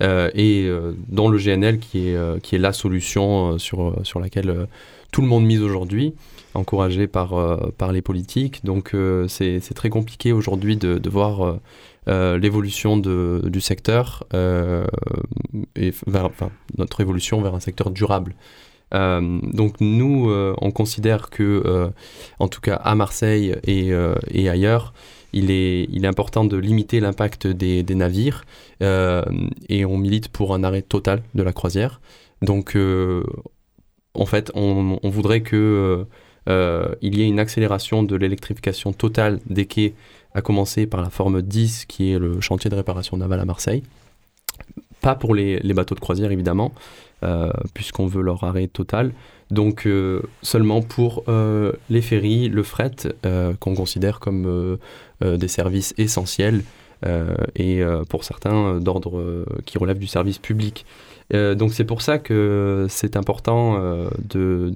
Et 0.00 0.70
dont 1.08 1.28
le 1.28 1.38
GNL 1.38 1.78
qui 1.78 2.08
est, 2.08 2.40
qui 2.42 2.54
est 2.54 2.58
la 2.58 2.72
solution 2.72 3.58
sur, 3.58 3.98
sur 4.02 4.20
laquelle 4.20 4.66
tout 5.10 5.22
le 5.22 5.26
monde 5.26 5.44
mise 5.46 5.62
aujourd'hui 5.62 6.14
encouragé 6.56 7.06
par, 7.06 7.34
euh, 7.34 7.72
par 7.78 7.92
les 7.92 8.02
politiques. 8.02 8.64
Donc 8.64 8.94
euh, 8.94 9.28
c'est 9.28 9.60
très 9.74 9.90
compliqué 9.90 10.32
aujourd'hui 10.32 10.76
de, 10.76 10.98
de, 10.98 11.10
voir 11.10 11.58
euh, 12.08 12.38
l'évolution 12.38 12.96
du 12.96 13.60
secteur 13.60 14.24
et 14.32 15.92
vers, 16.06 16.24
enfin, 16.24 16.50
notre 16.78 17.00
évolution 17.00 17.40
vers 17.42 17.54
un 17.54 17.60
secteur 17.60 17.90
durable. 17.90 18.34
donc 18.92 19.80
nous, 19.80 20.30
on 20.60 20.70
considère 20.70 21.30
que, 21.30 21.90
en 22.38 22.48
tout 22.48 22.60
cas 22.60 22.76
à 22.76 22.94
Marseille 22.94 23.56
et, 23.64 23.92
et 24.30 24.48
ailleurs, 24.48 24.94
il 25.36 25.50
est, 25.50 26.06
important 26.06 26.44
de 26.44 26.56
limiter 26.56 27.00
l'impact 27.00 27.46
des, 27.46 27.82
navires 27.94 28.44
et 28.80 29.84
on 29.84 29.98
milite 29.98 30.28
pour 30.28 30.54
un 30.54 30.64
arrêt 30.64 30.82
total 30.82 31.22
de 31.34 31.42
la 31.42 31.52
croisière. 31.52 32.00
Donc, 32.42 32.76
en 34.14 34.26
fait, 34.26 34.50
on, 34.54 34.98
voudrait 35.04 35.42
que 35.42 36.06
euh, 36.48 36.94
y 37.02 37.22
a 37.22 37.24
une 37.24 37.40
accélération 37.40 38.02
de 38.02 38.16
l'électrification 38.16 38.92
totale 38.92 39.40
des 39.46 39.66
quais, 39.66 39.94
à 40.34 40.42
commencer 40.42 40.86
par 40.86 41.02
la 41.02 41.10
forme 41.10 41.42
10, 41.42 41.86
qui 41.86 42.12
est 42.12 42.18
le 42.18 42.40
chantier 42.40 42.70
de 42.70 42.76
réparation 42.76 43.16
navale 43.16 43.40
à 43.40 43.44
Marseille. 43.44 43.82
Pas 45.00 45.14
pour 45.14 45.34
les, 45.34 45.60
bateaux 45.74 45.94
de 45.94 46.00
croisière, 46.00 46.30
évidemment, 46.30 46.72
euh, 47.22 47.50
puisqu'on 47.74 48.06
veut 48.06 48.22
leur 48.22 48.44
arrêt 48.44 48.66
total. 48.68 49.12
Donc 49.50 49.86
euh, 49.86 50.22
seulement 50.42 50.82
pour 50.82 51.24
les 51.88 52.02
ferries, 52.02 52.48
le 52.48 52.62
fret, 52.62 52.96
qu'on 53.60 53.74
considère 53.74 54.20
comme 54.20 54.78
des 55.20 55.48
services 55.48 55.94
essentiels, 55.98 56.62
et 57.54 57.82
pour 58.08 58.24
certains 58.24 58.80
d'ordre 58.80 59.44
qui 59.64 59.78
relève 59.78 59.98
du 59.98 60.06
service 60.06 60.38
public. 60.38 60.86
donc 61.32 61.72
c'est 61.72 61.84
pour 61.84 62.02
ça 62.02 62.18
que 62.18 62.86
c'est 62.88 63.16
important 63.16 63.78
de, 64.18 64.72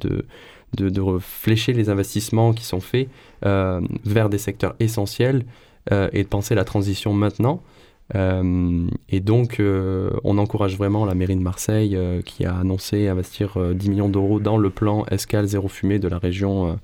de, 0.75 0.89
de 0.89 1.19
flécher 1.19 1.73
les 1.73 1.89
investissements 1.89 2.53
qui 2.53 2.65
sont 2.65 2.81
faits 2.81 3.09
euh, 3.45 3.81
vers 4.05 4.29
des 4.29 4.39
secteurs 4.39 4.75
essentiels 4.81 5.45
euh, 5.93 6.09
et 6.13 6.23
de 6.23 6.29
penser 6.29 6.55
la 6.55 6.65
transition 6.65 7.13
maintenant. 7.13 7.63
Euh, 8.15 8.89
et 9.09 9.21
donc, 9.21 9.61
on 10.25 10.39
encourage 10.39 10.77
vraiment 10.77 11.05
la 11.05 11.15
mairie 11.15 11.37
de 11.37 11.43
Marseille 11.43 11.99
qui 12.25 12.45
a 12.45 12.57
annoncé 12.57 13.09
investir 13.09 13.59
10 13.75 13.91
millions 13.91 14.09
d'euros 14.09 14.41
dans 14.41 14.57
le 14.57 14.71
plan 14.71 15.05
escale 15.07 15.47
zéro 15.47 15.69
fumée 15.69 15.99
de 15.99 16.09
la 16.09 16.19
région 16.19 16.79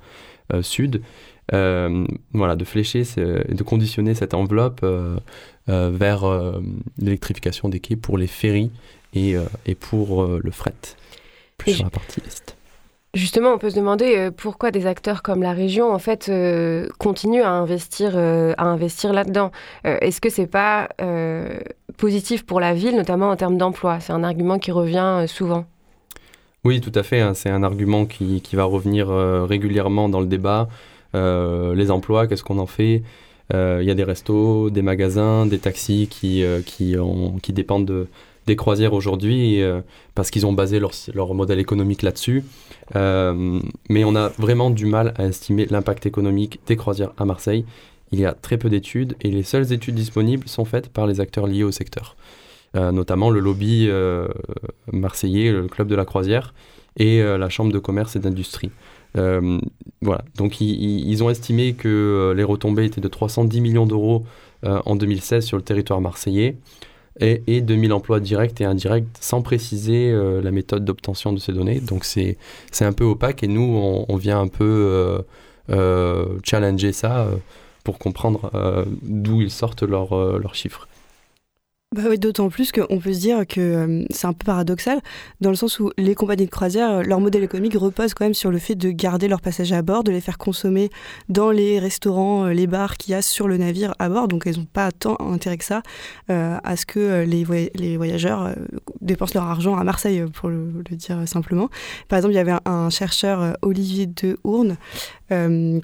sud. 0.63 1.03
voilà, 1.53 2.57
de 2.57 2.65
flécher 2.65 3.03
et 3.17 3.55
de 3.55 3.63
conditionner 3.63 4.15
cette 4.15 4.35
enveloppe 4.35 4.85
vers 5.67 6.61
l'électrification 6.99 7.69
des 7.69 7.81
quais 7.81 7.97
pour 7.97 8.19
les 8.19 8.29
ferries 8.29 8.71
et, 9.15 9.35
et 9.67 9.75
pour 9.75 10.27
le 10.27 10.51
fret, 10.51 10.75
plus 11.59 11.75
sur 11.75 11.85
la 11.85 11.91
partie 11.91 12.21
est. 12.21 12.56
Justement, 13.17 13.55
on 13.55 13.59
peut 13.59 13.71
se 13.71 13.77
demander 13.77 14.15
euh, 14.19 14.31
pourquoi 14.31 14.71
des 14.71 14.87
acteurs 14.87 15.23
comme 15.23 15.43
la 15.43 15.55
région, 15.55 15.91
en 15.91 15.99
fait, 15.99 16.29
euh, 16.29 16.87
continuent 16.99 17.45
à 17.45 17.51
investir, 17.51 18.13
euh, 18.15 18.53
investir 18.59 19.15
là-dedans. 19.15 19.53
Est-ce 19.85 20.21
que 20.21 20.29
c'est 20.29 20.47
pas 20.47 20.89
positif 21.97 22.45
pour 22.45 22.61
la 22.61 22.75
ville, 22.75 22.95
notamment 22.95 23.31
en 23.31 23.37
termes 23.37 23.57
d'emploi? 23.57 24.01
C'est 24.01 24.13
un 24.13 24.23
argument 24.23 24.59
qui 24.59 24.71
revient 24.71 25.25
souvent. 25.27 25.65
Oui, 26.65 26.83
tout 26.83 26.93
à 26.95 27.03
fait. 27.03 27.21
Hein. 27.21 27.33
C'est 27.33 27.49
un 27.49 27.63
argument 27.63 28.05
qui, 28.05 28.43
va 28.53 28.65
revenir 28.65 29.09
régulièrement 29.09 30.11
dans 30.11 30.21
le 30.21 30.27
débat. 30.27 30.69
les 31.15 31.91
emplois, 31.91 32.27
qu'est-ce 32.27 32.45
qu'on 32.45 32.59
en 32.59 32.67
fait? 32.67 33.03
Il 33.53 33.83
y 33.85 33.91
a 33.91 33.95
des 33.95 34.05
restos, 34.05 34.69
des 34.69 34.83
magasins, 34.83 35.47
des 35.47 35.59
taxis 35.59 36.09
qui, 36.11 36.45
qui 36.67 37.53
dépendent 37.53 37.87
de, 37.87 38.09
des 38.47 38.57
croisières 38.57 38.93
aujourd'hui 38.93 39.61
euh, 39.61 39.81
parce 40.15 40.31
qu'ils 40.31 40.47
ont 40.47 40.53
basé 40.53 40.81
leur, 40.81 41.35
modèle 41.35 41.59
économique 41.59 42.03
là-dessus. 42.03 42.45
Euh, 42.95 43.61
mais 43.89 44.05
on 44.05 44.15
a 44.15 44.29
vraiment 44.29 44.71
du 44.71 44.87
mal 44.87 45.13
à 45.17 45.27
estimer 45.27 45.67
l'impact 45.67 46.07
économique 46.07 46.61
des 46.67 46.77
croisières 46.77 47.13
à 47.19 47.25
Marseille. 47.25 47.65
Il 48.13 48.21
y 48.21 48.25
a 48.25 48.33
très 48.33 48.57
peu 48.57 48.71
d'études 48.71 49.17
et 49.21 49.31
les 49.31 49.43
seules 49.43 49.73
études 49.73 49.97
disponibles 49.97 50.49
sont 50.49 50.65
faites 50.65 50.89
par 50.89 51.07
les 51.07 51.21
acteurs 51.21 51.49
liés 51.49 51.65
au 51.65 51.73
secteur, 51.73 52.17
euh, 52.77 52.93
notamment 52.93 53.31
le 53.31 53.41
lobby 53.41 53.91
marseillais, 54.93 55.51
le 55.51 55.67
club 55.67 55.89
de 55.89 55.97
la 55.97 56.05
croisière 56.05 56.55
et 56.97 57.21
la 57.23 57.49
chambre 57.51 57.73
de 57.73 57.79
commerce 57.79 58.17
et 58.17 58.21
d'industrie. 58.21 58.71
voilà, 59.15 60.25
donc 60.37 60.61
ils, 60.61 61.23
ont 61.23 61.29
estimé 61.29 61.75
que 61.75 62.33
les 62.35 62.45
retombées 62.45 62.85
étaient 62.85 63.03
de 63.03 63.09
310 63.09 63.61
millions 63.61 63.87
d'euros 63.87 64.25
en 64.63 64.97
2016 64.97 65.45
sur 65.45 65.59
le 65.59 65.63
territoire 65.63 66.01
marseillais 66.01 66.57
et, 67.21 67.43
et 67.47 67.61
2000 67.61 67.93
emplois 67.93 68.21
directs 68.21 68.61
et 68.61 68.65
indirects 68.65 69.07
sans 69.21 69.43
préciser 69.43 70.11
euh, 70.11 70.43
la 70.43 70.51
méthode 70.51 70.85
d'obtention 70.85 71.33
de 71.33 71.39
ces 71.39 71.53
données. 71.53 71.81
Donc 71.81 72.05
c'est 72.05 72.37
un 72.81 72.93
peu 72.93 73.05
opaque 73.05 73.43
et 73.43 73.49
nous, 73.49 74.05
on, 74.09 74.17
vient 74.17 74.41
un 74.41 74.49
peu 74.49 74.65
euh, 74.65 75.19
euh, 75.71 76.39
challenger 76.43 76.93
ça 76.93 77.29
pour 77.85 77.99
comprendre 77.99 78.51
d'où 79.03 79.43
ils 79.43 79.51
sortent 79.51 79.83
leurs, 79.83 80.39
leurs 80.39 80.55
chiffres. 80.55 80.89
Bah 81.95 82.03
oui, 82.09 82.19
d'autant 82.19 82.49
plus 82.49 82.73
qu'on 82.73 82.99
peut 82.99 83.13
se 83.13 83.21
dire 83.21 83.47
que 83.47 83.61
euh, 83.61 84.05
c'est 84.11 84.27
un 84.27 84.33
peu 84.33 84.45
paradoxal, 84.45 85.01
dans 85.41 85.51
le 85.51 85.57
sens 85.57 85.79
où 85.79 85.93
les 85.97 86.17
compagnies 86.17 86.47
de 86.47 86.51
croisière, 86.51 86.91
euh, 86.91 87.03
leur 87.05 87.21
modèle 87.21 87.45
économique 87.45 87.75
repose 87.75 88.13
quand 88.13 88.25
même 88.25 88.35
sur 88.35 88.51
le 88.51 88.59
fait 88.59 88.75
de 88.75 88.91
garder 88.91 89.29
leurs 89.29 89.41
passagers 89.41 89.77
à 89.77 89.83
bord, 89.83 90.03
de 90.03 90.11
les 90.11 90.21
faire 90.21 90.37
consommer 90.37 90.91
dans 91.29 91.53
les 91.53 91.79
restaurants, 91.79 92.47
euh, 92.47 92.53
les 92.53 92.67
bars 92.67 92.97
qu'il 92.97 93.13
y 93.13 93.15
a 93.15 93.23
sur 93.23 93.47
le 93.47 93.57
navire 93.57 93.95
à 94.01 94.09
bord. 94.09 94.27
Donc 94.27 94.49
elles 94.49 94.59
n'ont 94.59 94.65
pas 94.65 94.91
tant 94.91 95.17
intérêt 95.21 95.59
que 95.59 95.65
ça 95.65 95.83
à 96.29 96.77
ce 96.77 96.87
que 96.87 97.25
les, 97.25 97.97
voyageurs 97.97 98.53
dépensent 99.01 99.39
leur 99.39 99.45
argent 99.45 99.77
à 99.77 99.85
Marseille, 99.85 100.25
pour 100.35 100.49
le, 100.49 100.83
dire 100.91 101.23
simplement. 101.27 101.69
Par 102.09 102.17
exemple, 102.17 102.35
il 102.35 102.37
y 102.37 102.41
avait 102.41 102.57
un, 102.65 102.91
chercheur, 102.91 103.57
Olivier 103.63 104.07
de 104.07 104.37
Hourne, 104.43 104.77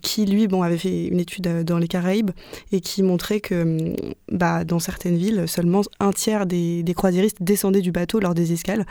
qui 0.03 0.27
lui 0.27 0.49
bon, 0.49 0.63
avait 0.63 0.79
fait 0.79 1.07
une 1.07 1.21
étude 1.21 1.65
dans 1.65 1.79
les 1.79 1.89
Caraïbes 1.89 2.33
et 2.73 2.81
qui 2.81 3.05
montrait 3.05 3.41
que 3.41 3.95
bah, 4.31 4.65
dans 4.65 4.81
certaines 4.81 5.17
villes, 5.17 5.45
seulement 5.47 5.83
un 6.01 6.13
tiers 6.13 6.47
des, 6.47 6.85
croisiéristes 6.95 7.39
descendaient 7.41 7.81
du 7.81 7.93
bateau 7.93 8.21
lors 8.21 8.35
des 8.35 8.53
escales. 8.53 8.87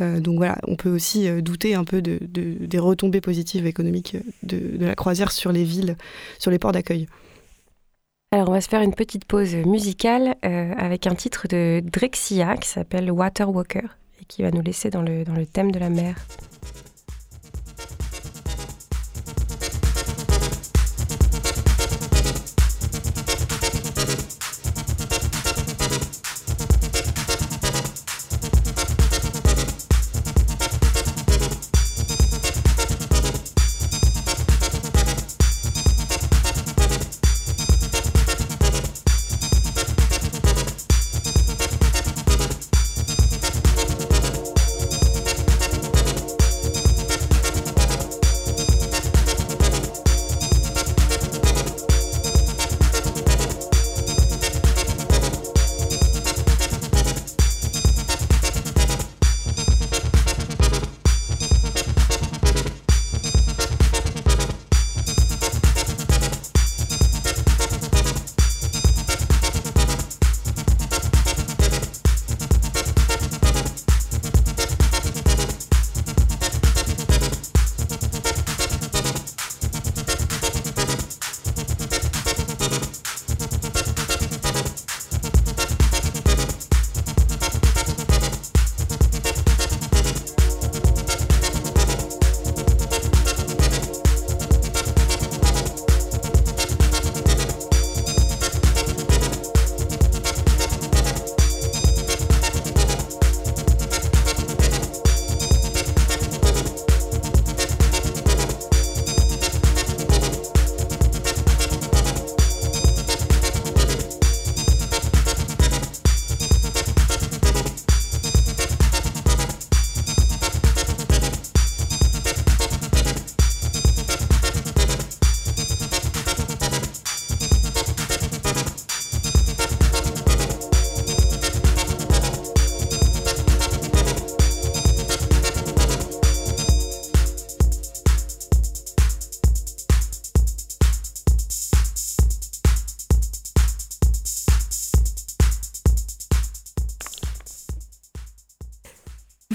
Euh, 0.00 0.20
donc 0.20 0.36
voilà, 0.36 0.58
on 0.66 0.76
peut 0.76 0.90
aussi 0.90 1.28
euh, 1.28 1.40
douter 1.40 1.74
un 1.74 1.84
peu 1.84 2.02
de, 2.02 2.18
des 2.22 2.78
retombées 2.78 3.20
positives 3.20 3.66
économiques 3.66 4.16
de, 4.42 4.84
la 4.84 4.94
croisière 4.94 5.32
sur 5.32 5.52
les 5.52 5.64
villes, 5.64 5.96
sur 6.38 6.50
les 6.50 6.58
ports 6.58 6.72
d'accueil. 6.72 7.06
Alors 8.32 8.48
on 8.48 8.52
va 8.52 8.60
se 8.60 8.68
faire 8.68 8.80
une 8.80 8.94
petite 8.94 9.26
pause 9.26 9.54
musicale 9.54 10.36
euh, 10.44 10.72
avec 10.78 11.06
un 11.06 11.14
titre 11.14 11.48
de 11.48 11.82
Drexia 11.84 12.56
qui 12.56 12.68
s'appelle 12.68 13.10
Water 13.10 13.50
Walker 13.50 13.86
et 14.20 14.24
qui 14.24 14.42
va 14.42 14.50
nous 14.50 14.62
laisser 14.62 14.88
dans 14.88 15.02
le, 15.02 15.24
dans 15.24 15.34
le 15.34 15.44
thème 15.44 15.70
de 15.70 15.78
la 15.78 15.90
mer. 15.90 16.16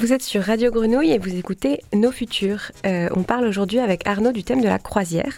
Vous 0.07 0.13
êtes 0.13 0.23
sur 0.23 0.41
Radio 0.41 0.71
Grenouille 0.71 1.11
et 1.11 1.17
vous 1.17 1.35
écoutez 1.35 1.81
Nos 1.93 2.13
Futurs. 2.13 2.71
Euh, 2.85 3.09
on 3.13 3.23
parle 3.23 3.45
aujourd'hui 3.45 3.79
avec 3.79 4.07
Arnaud 4.07 4.31
du 4.31 4.41
thème 4.41 4.61
de 4.61 4.67
la 4.69 4.79
croisière. 4.79 5.33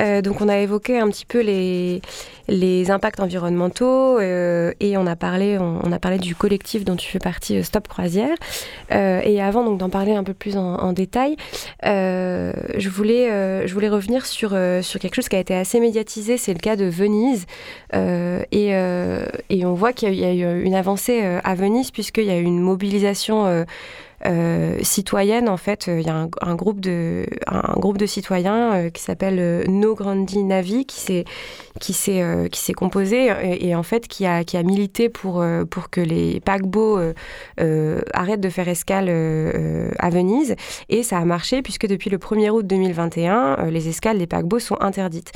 Euh, 0.00 0.22
donc 0.22 0.40
on 0.40 0.48
a 0.48 0.58
évoqué 0.58 0.98
un 0.98 1.08
petit 1.08 1.26
peu 1.26 1.40
les, 1.40 2.00
impacts 2.90 3.20
environnementaux 3.20 4.18
euh, 4.18 4.72
et 4.80 4.96
on 4.96 5.06
a 5.06 5.16
parlé 5.16 5.58
on, 5.58 5.92
a 5.92 5.98
parlé 5.98 6.18
du 6.18 6.34
collectif 6.34 6.84
dont 6.84 6.96
tu 6.96 7.08
fais 7.08 7.18
partie 7.18 7.62
Stop 7.64 7.88
Croisière. 7.88 8.36
Et 8.90 9.40
avant 9.40 9.70
d'en 9.70 9.88
parler 9.88 10.14
un 10.14 10.24
peu 10.24 10.34
plus 10.34 10.56
en, 10.56 10.92
détail 10.92 11.36
je 11.82 12.88
voulais 12.88 13.66
je 13.66 13.74
voulais 13.74 13.88
revenir 13.88 14.26
sur 14.26 14.50
sur 14.82 15.00
quelque 15.00 15.14
chose 15.14 15.28
qui 15.28 15.36
a 15.36 15.40
été 15.40 15.54
assez 15.54 15.80
médiatisé 15.80 16.36
c'est 16.36 16.52
le 16.52 16.58
cas 16.58 16.76
de 16.76 16.84
Venise. 16.84 17.46
Et, 17.92 18.68
et 18.70 19.66
on 19.66 19.74
voit 19.74 19.92
qu'il 19.92 20.14
y, 20.14 20.24
a 20.24 20.32
eu 20.32 20.62
une 20.62 20.74
avancée 20.74 21.22
à 21.42 21.54
Venise 21.54 21.90
puisqu'il 21.90 22.24
y 22.24 22.30
a 22.30 22.36
eu 22.36 22.44
une 22.44 22.60
mobilisation 22.60 23.64
euh, 24.26 24.78
citoyenne, 24.82 25.48
en 25.48 25.56
fait, 25.56 25.88
euh, 25.88 26.00
il 26.00 26.06
y 26.06 26.10
a 26.10 26.14
un, 26.14 26.54
groupe 26.54 26.80
de, 26.80 27.26
un, 27.46 27.78
groupe 27.78 27.98
de 27.98 28.06
citoyens 28.06 28.74
euh, 28.74 28.90
qui 28.90 29.02
s'appelle 29.02 29.64
No 29.68 29.94
Grandi 29.94 30.42
Navi 30.42 30.86
qui 30.86 30.98
s'est 30.98 31.24
qui 31.80 31.92
s'est 31.92 32.22
qui 32.50 32.60
s'est 32.60 32.72
composé 32.72 33.30
et, 33.60 33.74
en 33.74 33.82
fait 33.82 34.06
qui 34.06 34.26
a 34.26 34.44
qui 34.44 34.56
a 34.56 34.62
milité 34.62 35.08
pour 35.08 35.44
pour 35.70 35.90
que 35.90 36.00
les 36.00 36.40
paquebots 36.40 36.98
arrêtent 38.12 38.40
de 38.40 38.48
faire 38.48 38.68
escale 38.68 39.08
à 39.98 40.10
Venise. 40.10 40.54
Et 40.88 41.02
ça 41.02 41.18
a 41.18 41.24
marché 41.24 41.62
puisque 41.62 41.86
depuis 41.86 42.10
le 42.10 42.18
1er 42.18 42.50
août 42.50 42.66
2021 42.66 43.70
les 43.70 43.88
escales 43.88 44.18
des 44.18 44.26
paquebots 44.26 44.60
sont 44.60 44.80
interdites. 44.80 45.32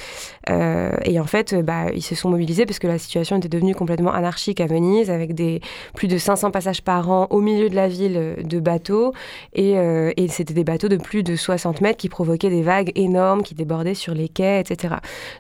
Et 0.49 1.21
en 1.21 1.27
fait 1.27 1.55
bah, 1.55 1.87
ils 1.95 2.03
se 2.03 2.15
sont 2.15 2.31
mobilisés 2.31 2.67
parce 2.67 2.79
que 2.79 2.87
la 2.87 2.99
situation 2.99 3.37
était 3.37 3.49
devenue 3.49 3.75
complètement 3.75 4.13
anarchique 4.13 4.61
à 4.61 4.67
Venise 4.67 5.11
avec 5.11 5.35
des 5.35 5.61
plus 5.95 6.09
de 6.09 6.19
500 6.19 6.51
passages 6.51 6.83
par 6.83 7.11
an 7.11 7.27
au 7.31 7.41
milieu 7.41 7.69
de 7.69 7.75
la 7.75 7.89
ville 7.89 8.37
de 8.45 8.61
bateaux. 8.61 9.13
Euh, 9.59 10.13
et, 10.17 10.29
c'était 10.29 10.55
des 10.55 10.65
bateaux 10.65 10.89
de 10.89 10.97
plus 10.97 11.23
de 11.23 11.37
60 11.37 11.81
mètres 11.81 11.99
qui 11.99 12.09
provoquaient 12.09 12.51
des 12.51 12.63
vagues 12.63 12.93
énormes 12.95 13.43
qui 13.43 13.55
débordaient 13.55 13.95
sur 13.95 14.15
les 14.15 14.29
quais, 14.29 14.61
etc. 14.61 14.97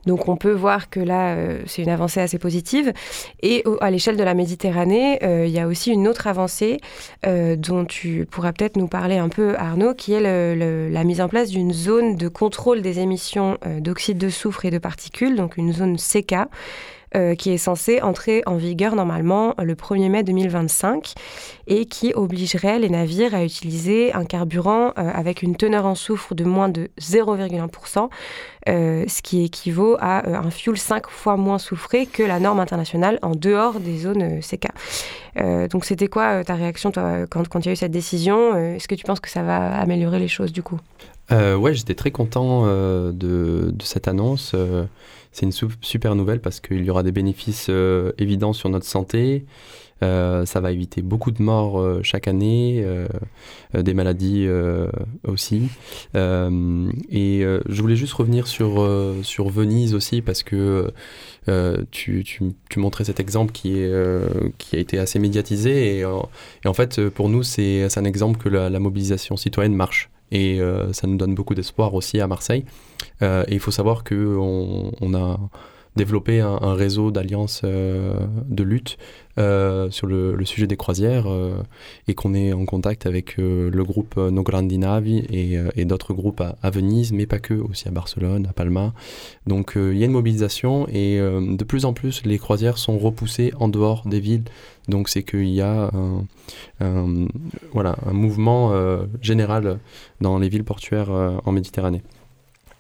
Donc 0.07 0.29
on 0.29 0.37
peut 0.37 0.53
voir 0.53 0.88
que 0.91 1.01
là, 1.01 1.35
euh, 1.35 1.63
c'est 1.67 1.83
une 1.83 1.89
avancée 1.89 2.21
assez 2.21 2.39
positive. 2.39 2.93
Et 3.43 3.65
à 3.81 3.91
l'échelle 3.91 4.17
de 4.17 4.23
la 4.23 4.35
Méditerranée, 4.35 5.23
euh, 5.23 5.47
il 5.47 5.53
y 5.53 5.59
a 5.59 5.67
aussi 5.67 5.91
une 5.91 6.09
autre 6.09 6.27
avancée 6.27 6.79
dont 7.25 7.85
tu 7.85 8.27
pourras 8.31 8.53
peut-être 8.53 8.77
nous 8.77 8.89
parler 8.89 9.17
un 9.17 9.29
peu, 9.29 9.57
Arnaud, 9.57 9.95
qui 9.95 10.13
est 10.13 10.21
la 10.21 11.05
mise 11.05 11.21
en 11.21 11.29
place 11.29 11.51
d'une 11.51 11.73
zone 11.73 12.17
de 12.17 12.29
contrôle 12.29 12.81
des 12.83 13.01
émissions 13.01 13.59
d'oxyde 13.81 14.19
de 14.19 14.29
soufre 14.29 14.65
et 14.65 14.71
de 14.71 14.79
particules, 14.79 15.37
donc 15.37 15.57
une 15.57 15.73
zone 15.73 15.97
CK. 15.97 16.35
Euh, 17.17 17.35
qui 17.35 17.51
est 17.51 17.59
censé 17.59 18.03
entrer 18.03 18.43
en 18.45 18.57
vigueur 18.57 18.95
normalement 18.95 19.55
le 19.57 19.75
1er 19.75 20.11
mai 20.11 20.23
2025 20.25 21.15
et 21.67 21.87
qui 21.87 22.13
obligerait 22.13 22.79
les 22.79 22.91
navires 22.91 23.35
à 23.35 23.45
utiliser 23.45 24.13
un 24.13 24.27
carburant 24.27 24.89
euh, 24.89 25.11
avec 25.15 25.41
une 25.41 25.57
teneur 25.57 25.87
en 25.87 25.95
soufre 25.95 26.35
de 26.35 26.45
moins 26.45 26.69
de 26.69 26.91
0,1%, 27.01 28.11
euh, 28.69 29.05
ce 29.09 29.23
qui 29.23 29.43
équivaut 29.43 29.97
à 30.01 30.29
un 30.29 30.51
fuel 30.51 30.77
5 30.77 31.09
fois 31.09 31.39
moins 31.39 31.57
soufré 31.57 32.05
que 32.05 32.23
la 32.23 32.41
norme 32.41 32.61
internationale 32.61 33.19
en 33.23 33.35
dehors 33.35 33.81
des 33.81 33.97
zones 33.97 34.41
CK. 34.41 34.69
donc 35.71 35.87
c'était 35.87 36.09
quoi 36.09 36.45
ta 36.45 36.57
réaction 36.57 36.93
quand, 36.93 37.61
il 37.61 37.67
y 37.67 37.69
a 37.71 37.73
eu 37.73 37.77
cette 37.77 37.91
décision 37.91 38.55
Est-ce 38.55 38.87
que 38.87 38.95
tu 38.95 39.05
penses 39.05 39.21
que 39.21 39.31
ça 39.31 39.43
va 39.43 39.81
améliorer 39.81 40.19
les 40.19 40.29
choses 40.29 40.53
du 40.53 40.63
coup? 40.63 40.79
Euh, 41.33 41.57
Ouais, 41.57 41.73
j'étais 41.73 41.95
très 41.95 42.11
content 42.11 42.67
de, 42.67 43.75
cette 43.83 44.09
annonce 44.09 44.55
c'est 45.33 45.47
une 45.47 45.53
super 45.81 46.15
nouvelle 46.15 46.41
parce 46.41 46.61
qu'il 46.61 46.85
y 46.85 46.91
aura 46.91 47.03
des 47.03 47.13
bénéfices 47.13 47.71
évidents 48.19 48.53
sur 48.53 48.69
notre 48.69 48.87
santé. 48.87 49.45
Euh, 50.03 50.47
ça 50.47 50.61
va 50.61 50.71
éviter 50.71 51.03
beaucoup 51.03 51.33
de 51.33 51.43
morts 51.43 51.81
euh, 51.81 52.01
chaque 52.05 52.29
année, 52.29 52.83
euh, 52.85 53.09
des 53.75 53.95
maladies 53.95 54.49
aussi. 55.25 55.69
et 56.15 57.43
je 57.69 57.81
voulais 57.81 57.97
juste 57.97 58.13
revenir 58.15 58.47
sur, 58.47 59.49
Venise 59.49 59.95
aussi 59.95 60.23
parce 60.23 60.43
que 60.43 60.93
tu, 61.91 62.25
montrais 62.77 63.05
cet 63.05 63.21
exemple 63.21 63.53
qui, 63.53 63.83
a 63.85 64.77
été 64.77 64.99
assez 64.99 65.19
médiatisé. 65.19 65.99
Et 65.99 66.05
en 66.05 66.75
fait, 66.75 67.09
pour 67.09 67.29
nous, 67.29 67.43
c'est 67.43 67.87
un 67.97 68.05
exemple 68.05 68.39
que 68.39 68.49
la, 68.49 68.79
mobilisation 68.79 69.37
citoyenne 69.37 69.75
marche. 69.75 70.11
Et 70.31 70.61
ça 70.93 71.07
nous 71.07 71.17
donne 71.17 71.35
beaucoup 71.35 71.55
d'espoir 71.55 71.95
aussi 71.95 72.21
à 72.21 72.27
Marseille. 72.27 72.65
et 73.23 73.45
il 73.49 73.61
faut 73.61 73.71
savoir 73.71 74.05
qu'on 74.05 74.93
on 75.01 75.15
a 75.15 75.41
développé 75.97 76.41
un, 76.41 76.75
réseau 76.75 77.11
d'alliances 77.11 77.63
de 77.65 78.63
lutte 78.63 78.99
euh, 79.39 79.89
sur 79.91 80.09
le, 80.09 80.45
sujet 80.45 80.67
des 80.67 80.77
croisières 80.77 81.31
euh, 81.31 81.63
et 82.09 82.15
qu'on 82.15 82.35
est 82.35 82.53
en 82.53 82.65
contact 82.65 83.07
avec 83.07 83.39
euh, 83.39 83.71
le 83.71 83.85
groupe 83.85 84.17
No 84.17 84.43
Grandi 84.43 84.79
Navi 84.79 85.19
et, 85.31 85.59
et 85.77 85.85
d'autres 85.85 86.13
groupes 86.13 86.41
à, 86.41 86.71
Venise, 86.71 87.13
mais 87.13 87.27
pas 87.27 87.39
que, 87.39 87.55
aussi 87.55 87.87
à 87.87 87.93
Barcelone, 87.93 88.47
à 88.47 88.53
Palma. 88.53 88.95
Donc 89.47 89.75
il 89.77 89.97
y 89.97 90.03
a 90.03 90.07
une 90.07 90.13
mobilisation 90.13 90.89
et 90.89 91.19
de 91.19 91.65
plus 91.65 91.85
en 91.85 91.93
plus 91.93 92.25
les 92.25 92.39
croisières 92.39 92.79
sont 92.79 92.99
repoussées 92.99 93.53
en 93.61 93.69
dehors 93.69 94.03
des 94.07 94.21
villes. 94.21 94.45
Donc 94.89 95.09
c'est 95.09 95.23
qu'il 95.23 95.49
y 95.49 95.61
a 95.61 95.91
un, 96.81 97.27
voilà, 97.73 97.97
un 98.07 98.13
mouvement 98.13 98.73
général 99.23 99.79
dans 100.21 100.39
les 100.39 100.49
villes 100.49 100.65
portuaires 100.65 101.11
en 101.11 101.53
Méditerranée. 101.53 102.03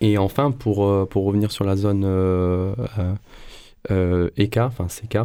Et 0.01 0.19
enfin, 0.19 0.51
pour, 0.51 1.09
pour 1.09 1.25
revenir 1.25 1.51
sur 1.51 1.65
la 1.65 1.77
zone 1.77 2.05
ECA, 3.91 4.67
enfin 4.67 4.87
CK, 4.87 5.19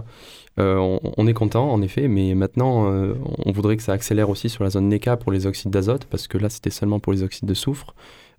euh, 0.59 0.99
on, 1.17 1.25
est 1.25 1.33
content, 1.33 1.71
en 1.71 1.81
effet, 1.81 2.07
mais 2.07 2.35
maintenant, 2.35 2.91
euh, 2.91 3.15
on 3.45 3.51
voudrait 3.51 3.75
que 3.75 3.83
ça 3.83 3.93
accélère 3.93 4.29
aussi 4.29 4.49
sur 4.49 4.63
la 4.63 4.69
zone 4.69 4.87
NECA 4.87 5.17
pour 5.17 5.31
les 5.31 5.47
oxydes 5.47 5.71
d'azote, 5.71 6.05
parce 6.05 6.27
que 6.27 6.37
là, 6.37 6.49
c'était 6.49 6.69
seulement 6.69 6.99
pour 6.99 7.11
les 7.11 7.23
oxydes 7.23 7.47
de 7.47 7.53
soufre, 7.55 7.95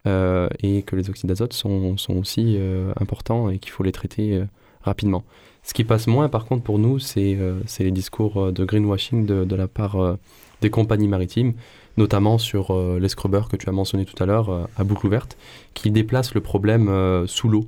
euh, 0.06 0.48
et 0.62 0.82
que 0.82 0.94
les 0.94 1.10
oxydes 1.10 1.28
d'azote 1.28 1.52
sont, 1.52 1.96
aussi 2.10 2.58
importants 3.00 3.50
et 3.50 3.58
qu'il 3.58 3.72
faut 3.72 3.82
les 3.82 3.92
traiter 3.92 4.42
rapidement. 4.82 5.24
Ce 5.64 5.74
qui 5.74 5.82
passe 5.82 6.06
moins, 6.06 6.28
par 6.28 6.44
contre, 6.44 6.62
pour 6.62 6.78
nous, 6.78 6.98
c'est 6.98 7.36
les 7.80 7.90
discours 7.90 8.52
de 8.52 8.64
greenwashing 8.64 9.26
de, 9.26 9.56
la 9.56 9.66
part 9.66 10.16
des 10.60 10.70
compagnies 10.70 11.08
maritimes, 11.08 11.54
notamment 11.96 12.38
sur 12.38 12.74
les 12.98 13.08
scrubbers 13.08 13.48
que 13.48 13.56
tu 13.56 13.68
as 13.68 13.72
mentionné 13.72 14.04
tout 14.04 14.20
à 14.22 14.26
l'heure 14.26 14.68
à 14.76 14.84
boucle 14.84 15.06
ouverte, 15.06 15.36
qui 15.74 15.90
déplacent 15.90 16.34
le 16.34 16.40
problème 16.40 17.26
sous 17.26 17.48
l'eau. 17.48 17.66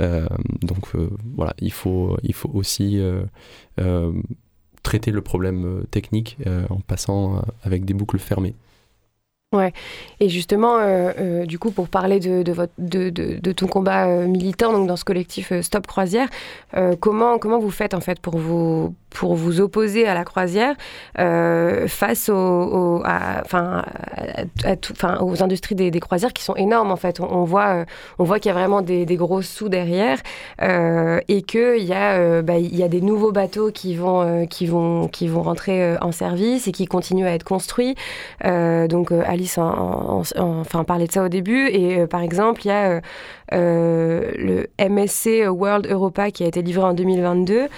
Euh, 0.00 0.26
donc 0.62 0.94
euh, 0.94 1.10
voilà, 1.36 1.54
il 1.58 1.72
faut, 1.72 2.16
il 2.22 2.34
faut 2.34 2.50
aussi 2.54 2.98
euh, 2.98 4.12
traiter 4.82 5.10
le 5.10 5.20
problème 5.20 5.84
technique 5.90 6.38
en 6.70 6.80
passant 6.80 7.42
avec 7.62 7.84
des 7.84 7.94
boucles 7.94 8.18
fermées. 8.18 8.54
Ouais, 9.54 9.72
et 10.20 10.28
justement, 10.28 10.76
du 11.46 11.58
coup, 11.58 11.70
pour 11.70 11.88
parler 11.88 12.20
de, 12.20 12.42
de, 12.42 12.52
votre, 12.52 12.72
de, 12.76 13.08
de 13.08 13.52
ton 13.52 13.66
combat 13.66 14.26
militant 14.26 14.74
donc 14.74 14.86
dans 14.86 14.96
ce 14.96 15.06
collectif 15.06 15.58
Stop 15.62 15.86
Croisière, 15.86 16.28
comment, 17.00 17.38
comment 17.38 17.58
vous 17.58 17.70
faites 17.70 17.94
en 17.94 18.00
fait 18.00 18.20
pour 18.20 18.36
vous, 18.36 18.94
pour 19.10 19.34
vous 19.34 19.60
opposer 19.60 20.06
à 20.06 20.14
la 20.14 20.24
croisière 20.24 20.74
euh, 21.18 21.88
face 21.88 22.28
aux, 22.28 23.02
industries 25.40 25.74
des, 25.74 25.90
croisières 26.00 26.32
qui 26.32 26.42
sont 26.44 26.54
énormes 26.56 26.90
en 26.90 26.96
fait. 26.96 27.20
On, 27.20 27.44
voit, 27.44 27.68
euh, 27.68 27.84
on 28.18 28.24
voit 28.24 28.38
qu'il 28.38 28.50
y 28.50 28.52
a 28.52 28.58
vraiment 28.58 28.82
des, 28.82 29.06
gros 29.16 29.42
sous 29.42 29.68
derrière 29.68 30.18
euh, 30.62 31.20
et 31.28 31.42
qu'il 31.42 31.82
y, 31.82 31.92
a, 31.92 32.42
bah, 32.42 32.58
y 32.58 32.82
a 32.82 32.88
des 32.88 33.00
nouveaux 33.00 33.32
bateaux 33.32 33.70
qui 33.72 33.96
vont, 33.96 34.46
qui 34.46 34.66
vont, 34.66 35.08
qui 35.08 35.28
vont 35.28 35.42
rentrer 35.42 35.96
en 36.00 36.12
service 36.12 36.68
et 36.68 36.72
qui 36.72 36.86
continuent 36.86 37.26
à 37.26 37.32
être 37.32 37.44
construits. 37.44 37.94
donc 38.44 39.12
Alice 39.12 39.58
en, 39.58 40.22
enfin, 40.36 40.84
parlait 40.84 41.06
de 41.06 41.12
ça 41.12 41.24
au 41.24 41.28
début 41.28 41.68
et 41.68 42.06
par 42.06 42.20
exemple 42.20 42.62
il 42.64 42.68
y 42.68 42.70
a 42.70 43.00
le 43.52 44.66
MSC 44.78 45.48
World 45.48 45.86
Europa 45.86 46.30
qui 46.30 46.44
a 46.44 46.46
été 46.46 46.62
livré 46.62 46.84
en 46.84 46.94
2022. 46.94 47.68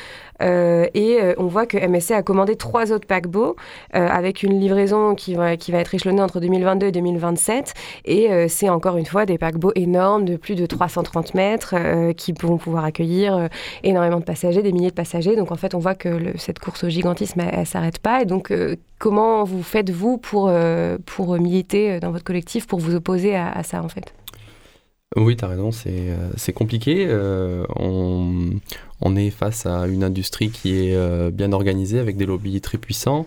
Euh, 0.43 0.87
et 0.95 1.19
euh, 1.21 1.35
on 1.39 1.47
voit 1.47 1.67
que 1.67 1.77
MSC 1.77 2.13
a 2.13 2.23
commandé 2.23 2.57
trois 2.57 2.93
autres 2.93 3.07
paquebots 3.07 3.57
euh, 3.95 4.07
avec 4.09 4.43
une 4.43 4.59
livraison 4.59 5.15
qui 5.15 5.35
va, 5.35 5.53
être 5.53 5.95
échelonnée 5.95 6.23
entre 6.23 6.41
2022 6.41 6.87
et 6.87 6.93
2027. 6.93 7.75
Et 8.05 8.49
c'est 8.49 8.69
encore 8.69 8.97
une 8.97 9.07
fois 9.07 9.27
des 9.27 9.39
paquebots 9.39 9.73
énormes 9.75 10.25
de 10.25 10.37
plus 10.37 10.55
de 10.55 10.67
330 10.67 11.35
mètres 11.35 11.75
qui 12.13 12.33
vont 12.33 12.59
pouvoir 12.59 12.85
accueillir 12.85 13.49
énormément 13.83 14.19
de 14.19 14.25
passagers, 14.25 14.63
des 14.63 14.73
milliers 14.73 14.91
de 14.91 14.95
passagers. 14.95 15.37
Donc 15.37 15.53
en 15.53 15.57
fait, 15.57 15.75
on 15.75 15.79
voit 15.79 15.95
que 15.95 16.37
cette 16.37 16.59
course 16.59 16.85
au 16.85 16.89
gigantisme, 16.89 17.41
elle, 17.41 17.61
ne 17.61 17.65
s'arrête 17.65 17.99
pas. 17.99 18.23
Et 18.23 18.25
donc, 18.25 18.53
comment 18.99 19.45
vous 19.45 19.63
faites-vous 19.63 20.19
pour, 20.19 20.53
pour 21.07 21.35
militer 21.39 22.01
dans 22.01 22.11
votre 22.11 22.25
collectif, 22.25 22.67
pour 22.67 22.79
vous 22.79 22.95
opposer 22.95 23.37
à 23.37 23.63
ça 23.63 23.83
en 23.83 23.89
fait? 23.89 24.13
Oui, 25.17 25.37
tu 25.37 25.45
as 25.45 25.49
raison, 25.49 25.71
c'est 25.73 26.53
compliqué. 26.53 27.09
on, 27.77 28.61
on 29.01 29.17
est 29.17 29.31
face 29.31 29.67
à 29.67 29.87
une 29.87 30.05
industrie 30.05 30.51
qui 30.51 30.77
est 30.77 30.95
euh, 30.95 31.31
bien 31.31 31.53
organisée 31.53 31.99
avec 31.99 32.17
des 32.17 32.27
lobbies 32.27 32.61
très 32.61 32.79
puissants. 32.79 33.27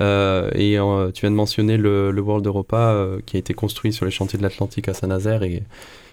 Euh, 0.00 0.50
et 0.54 0.78
euh, 0.78 1.10
tu 1.12 1.22
viens 1.22 1.30
de 1.30 1.36
mentionner 1.36 1.76
le, 1.76 2.18
World 2.20 2.46
Europa 2.46 3.06
qui 3.26 3.36
a 3.36 3.38
été 3.38 3.52
construit 3.52 3.92
sur 3.92 4.04
les 4.04 4.10
chantiers 4.10 4.38
de 4.38 4.42
l'Atlantique 4.42 4.88
à 4.88 4.94
Saint-Nazaire 4.94 5.42
et 5.42 5.62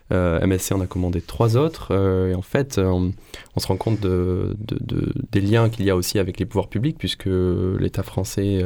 MSC 0.09 0.71
en 0.71 0.81
a 0.81 0.87
commandé 0.87 1.21
trois 1.21 1.57
autres. 1.57 1.93
et 2.29 2.35
en 2.35 2.41
fait, 2.41 2.77
on, 2.77 3.13
se 3.57 3.67
rend 3.67 3.77
compte 3.77 3.99
de, 3.99 4.55
des 5.31 5.41
liens 5.41 5.69
qu'il 5.69 5.85
y 5.85 5.89
a 5.89 5.95
aussi 5.95 6.19
avec 6.19 6.39
les 6.39 6.45
pouvoirs 6.45 6.69
publics 6.69 6.97
puisque 6.97 7.27
l'État 7.79 8.03
français, 8.03 8.63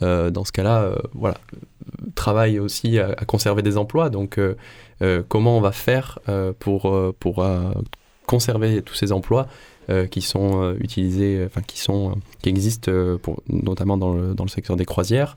dans 0.00 0.44
ce 0.44 0.52
cas-là, 0.52 0.98
voilà, 1.14 1.38
travaille 2.14 2.58
aussi 2.58 2.98
à, 2.98 3.14
conserver 3.26 3.62
des 3.62 3.76
emplois. 3.76 4.10
Donc, 4.10 4.38
comment 5.28 5.56
on 5.56 5.60
va 5.60 5.72
faire 5.72 6.18
pour, 6.58 7.14
pour 7.18 7.46
conserver 8.26 8.82
tous 8.82 8.94
ces 8.94 9.12
emplois 9.12 9.46
euh, 9.88 10.08
qui 10.08 10.20
sont 10.20 10.64
euh, 10.64 10.74
utilisés, 10.80 11.44
enfin 11.46 11.62
qui 11.62 11.78
sont, 11.78 12.10
euh, 12.10 12.14
qui 12.42 12.48
existent 12.48 12.90
notamment 13.48 13.96
dans 13.96 14.12
le, 14.12 14.34
dans 14.34 14.42
le, 14.42 14.50
secteur 14.50 14.74
des 14.74 14.84
croisières. 14.84 15.36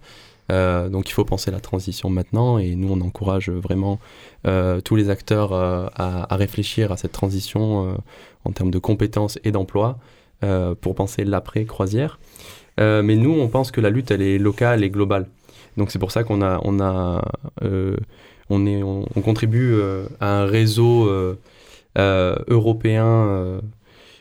donc 0.49 1.07
il 1.07 1.13
faut 1.13 1.23
penser 1.23 1.51
la 1.51 1.59
transition 1.59 2.09
maintenant 2.09 2.57
et 2.57 2.73
nous 2.73 2.91
on 2.91 3.01
encourage 3.01 3.51
vraiment 3.51 3.99
tous 4.83 4.95
les 4.95 5.11
acteurs 5.11 5.53
à, 5.53 6.35
réfléchir 6.35 6.91
à 6.91 6.97
cette 6.97 7.11
transition 7.11 7.95
en 8.43 8.51
termes 8.51 8.71
de 8.71 8.79
compétences 8.79 9.37
et 9.43 9.51
d'emploi 9.51 9.99
pour 10.81 10.95
penser 10.95 11.23
l'après 11.23 11.65
croisière. 11.65 12.19
mais 12.79 13.15
nous 13.15 13.35
on 13.39 13.47
pense 13.47 13.69
que 13.69 13.81
la 13.81 13.91
lutte 13.91 14.09
elle 14.09 14.23
est 14.23 14.39
locale 14.39 14.83
et 14.83 14.89
globale. 14.89 15.27
Donc 15.79 15.89
c'est 15.89 15.97
pour 15.97 16.11
ça 16.11 16.23
qu'on 16.23 16.43
a, 16.43 16.59
on 16.63 16.79
a, 16.79 17.23
on 18.49 18.65
est, 18.67 18.83
on, 18.83 19.05
on 19.15 19.21
contribue 19.21 19.81
à 20.19 20.41
un 20.41 20.45
réseau 20.45 21.09
euh, 21.97 22.35
européen 22.47 23.05
euh, 23.05 23.61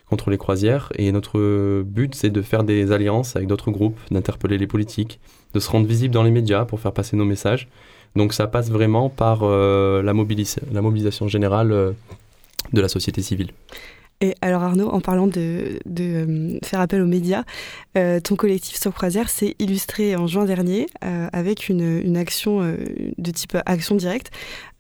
contre 0.06 0.30
les 0.30 0.38
croisières. 0.38 0.90
Et 0.96 1.12
notre 1.12 1.82
but, 1.82 2.14
c'est 2.14 2.30
de 2.30 2.40
faire 2.40 2.64
des 2.64 2.92
alliances 2.92 3.36
avec 3.36 3.46
d'autres 3.46 3.70
groupes, 3.70 3.98
d'interpeller 4.10 4.56
les 4.56 4.66
politiques, 4.66 5.20
de 5.52 5.60
se 5.60 5.70
rendre 5.70 5.86
visible 5.86 6.14
dans 6.14 6.22
les 6.22 6.30
médias 6.30 6.64
pour 6.64 6.80
faire 6.80 6.92
passer 6.92 7.14
nos 7.16 7.26
messages. 7.26 7.68
Donc 8.16 8.32
ça 8.32 8.46
passe 8.46 8.70
vraiment 8.70 9.10
par 9.10 9.40
euh, 9.42 10.02
la, 10.02 10.14
la, 10.72 10.80
mobilisation 10.82 11.28
générale 11.28 11.94
de 12.72 12.80
la 12.80 12.88
société 12.88 13.20
civile. 13.20 13.50
Et 14.20 14.34
alors 14.40 14.62
Arnaud, 14.62 14.88
en 14.88 15.00
parlant 15.00 15.28
de, 15.28 15.78
de 15.86 16.58
faire 16.64 16.80
appel 16.80 17.00
aux 17.00 17.06
médias, 17.06 17.44
ton 17.94 18.36
collectif 18.36 18.76
Stop 18.76 18.94
Croisière 18.94 19.28
s'est 19.30 19.54
illustré 19.60 20.16
en 20.16 20.26
juin 20.26 20.44
dernier 20.44 20.86
avec 21.00 21.68
une, 21.68 22.00
une 22.04 22.16
action 22.16 22.60
de 22.60 23.30
type 23.30 23.56
action 23.64 23.94
directe 23.94 24.30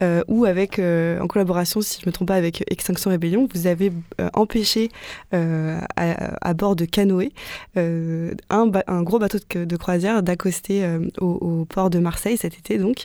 euh, 0.02 0.22
ou 0.28 0.44
avec, 0.44 0.78
euh, 0.78 1.18
en 1.20 1.26
collaboration, 1.26 1.80
si 1.80 2.00
je 2.00 2.06
ne 2.06 2.10
me 2.10 2.12
trompe 2.12 2.28
pas, 2.28 2.36
avec 2.36 2.62
Extinction 2.70 3.10
Rébellion, 3.10 3.48
vous 3.52 3.66
avez 3.66 3.92
euh, 4.20 4.28
empêché 4.32 4.90
à, 5.32 6.54
bord 6.54 6.76
de 6.76 6.84
canoë 6.84 7.30
un, 7.76 8.70
un, 8.86 9.02
gros 9.02 9.18
bateau 9.18 9.38
de, 9.54 9.76
croisière 9.76 10.22
d'accoster 10.22 10.98
au, 11.20 11.66
port 11.68 11.90
de 11.90 11.98
Marseille 11.98 12.36
cet 12.36 12.58
été. 12.58 12.78
Donc, 12.78 13.04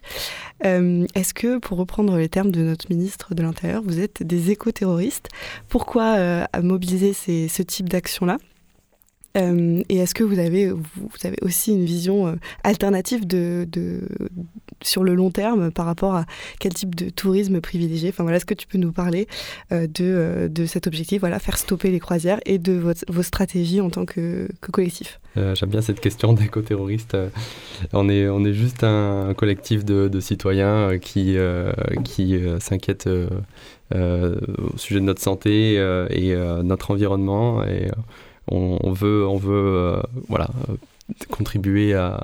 est-ce 0.64 1.34
que, 1.34 1.58
pour 1.60 1.78
reprendre 1.78 2.18
les 2.18 2.30
termes 2.30 2.52
de 2.52 2.62
notre 2.62 2.90
ministre 2.90 3.36
de 3.36 3.44
l'Intérieur, 3.44 3.82
vous 3.84 4.00
êtes 4.00 4.24
des 4.24 4.52
éco-terroristes? 4.52 5.30
Pourquoi 5.70 6.48
mobiliser 6.62 7.14
ces, 7.14 7.48
ce 7.48 7.62
type 7.62 7.90
d'action-là? 7.90 8.38
Et 9.36 9.98
est-ce 9.98 10.13
que 10.13 10.24
vous 10.24 10.38
avez, 10.38 10.69
vous, 10.69 11.10
avez 11.24 11.38
aussi 11.41 11.72
une 11.72 11.86
vision 11.86 12.38
alternative 12.63 13.26
de, 13.26 13.67
sur 14.84 15.04
le 15.04 15.15
long 15.15 15.32
terme 15.32 15.72
par 15.72 15.86
rapport 15.86 16.15
à 16.15 16.26
quel 16.60 16.74
type 16.74 16.93
de 16.93 17.10
tourisme 17.10 17.60
privilégier 17.60 18.10
Enfin 18.10 18.24
voilà, 18.24 18.38
est-ce 18.38 18.46
que 18.46 18.54
tu 18.54 18.67
peux 18.67 18.78
nous 18.78 18.91
parler 18.91 19.28
de, 19.72 20.48
de 20.52 20.65
cet 20.65 20.86
objectif, 20.86 21.22
voilà, 21.22 21.39
faire 21.39 21.58
stopper 21.58 21.89
les 21.89 22.00
croisières 22.00 22.39
et 22.46 22.60
de 22.60 22.74
vos 23.08 23.24
stratégies 23.24 23.82
en 23.82 23.89
tant 23.89 24.06
que, 24.06 24.48
collectif? 24.72 25.19
J'aime 25.36 25.69
bien 25.69 25.82
cette 25.82 26.00
question 26.00 26.34
d'éco-terroriste. 26.34 27.17
on, 27.91 28.10
est, 28.10 28.28
on 28.28 28.46
est 28.46 28.54
juste 28.54 28.84
un, 28.84 29.34
collectif 29.36 29.84
de, 29.84 30.19
citoyens 30.19 31.00
qui, 31.00 31.38
qui 32.04 32.39
s'inquiètent 32.60 33.10
euh, 33.93 34.36
au 34.74 34.78
sujet 34.78 35.00
de 35.00 35.06
notre 35.06 35.22
santé 35.22 35.76
euh, 35.78 36.08
et 36.10 36.34
euh, 36.34 36.63
notre 36.63 36.91
environnement. 36.91 37.63
Et 37.63 37.89
on, 38.48 38.92
veut, 38.92 39.26
veut 39.38 40.02
voilà, 40.28 40.50
contribuer 41.30 41.94
à, 41.94 42.20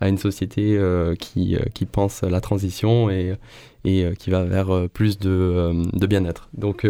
une 0.00 0.18
société 0.18 0.78
qui, 1.18 1.56
qui 1.74 1.86
pense 1.86 2.22
la 2.22 2.40
transition 2.40 3.10
et, 3.10 3.36
qui 3.84 4.30
va 4.30 4.44
vers 4.44 4.88
plus 4.92 5.18
de, 5.18 6.06
bien-être. 6.06 6.48
Donc, 6.54 6.86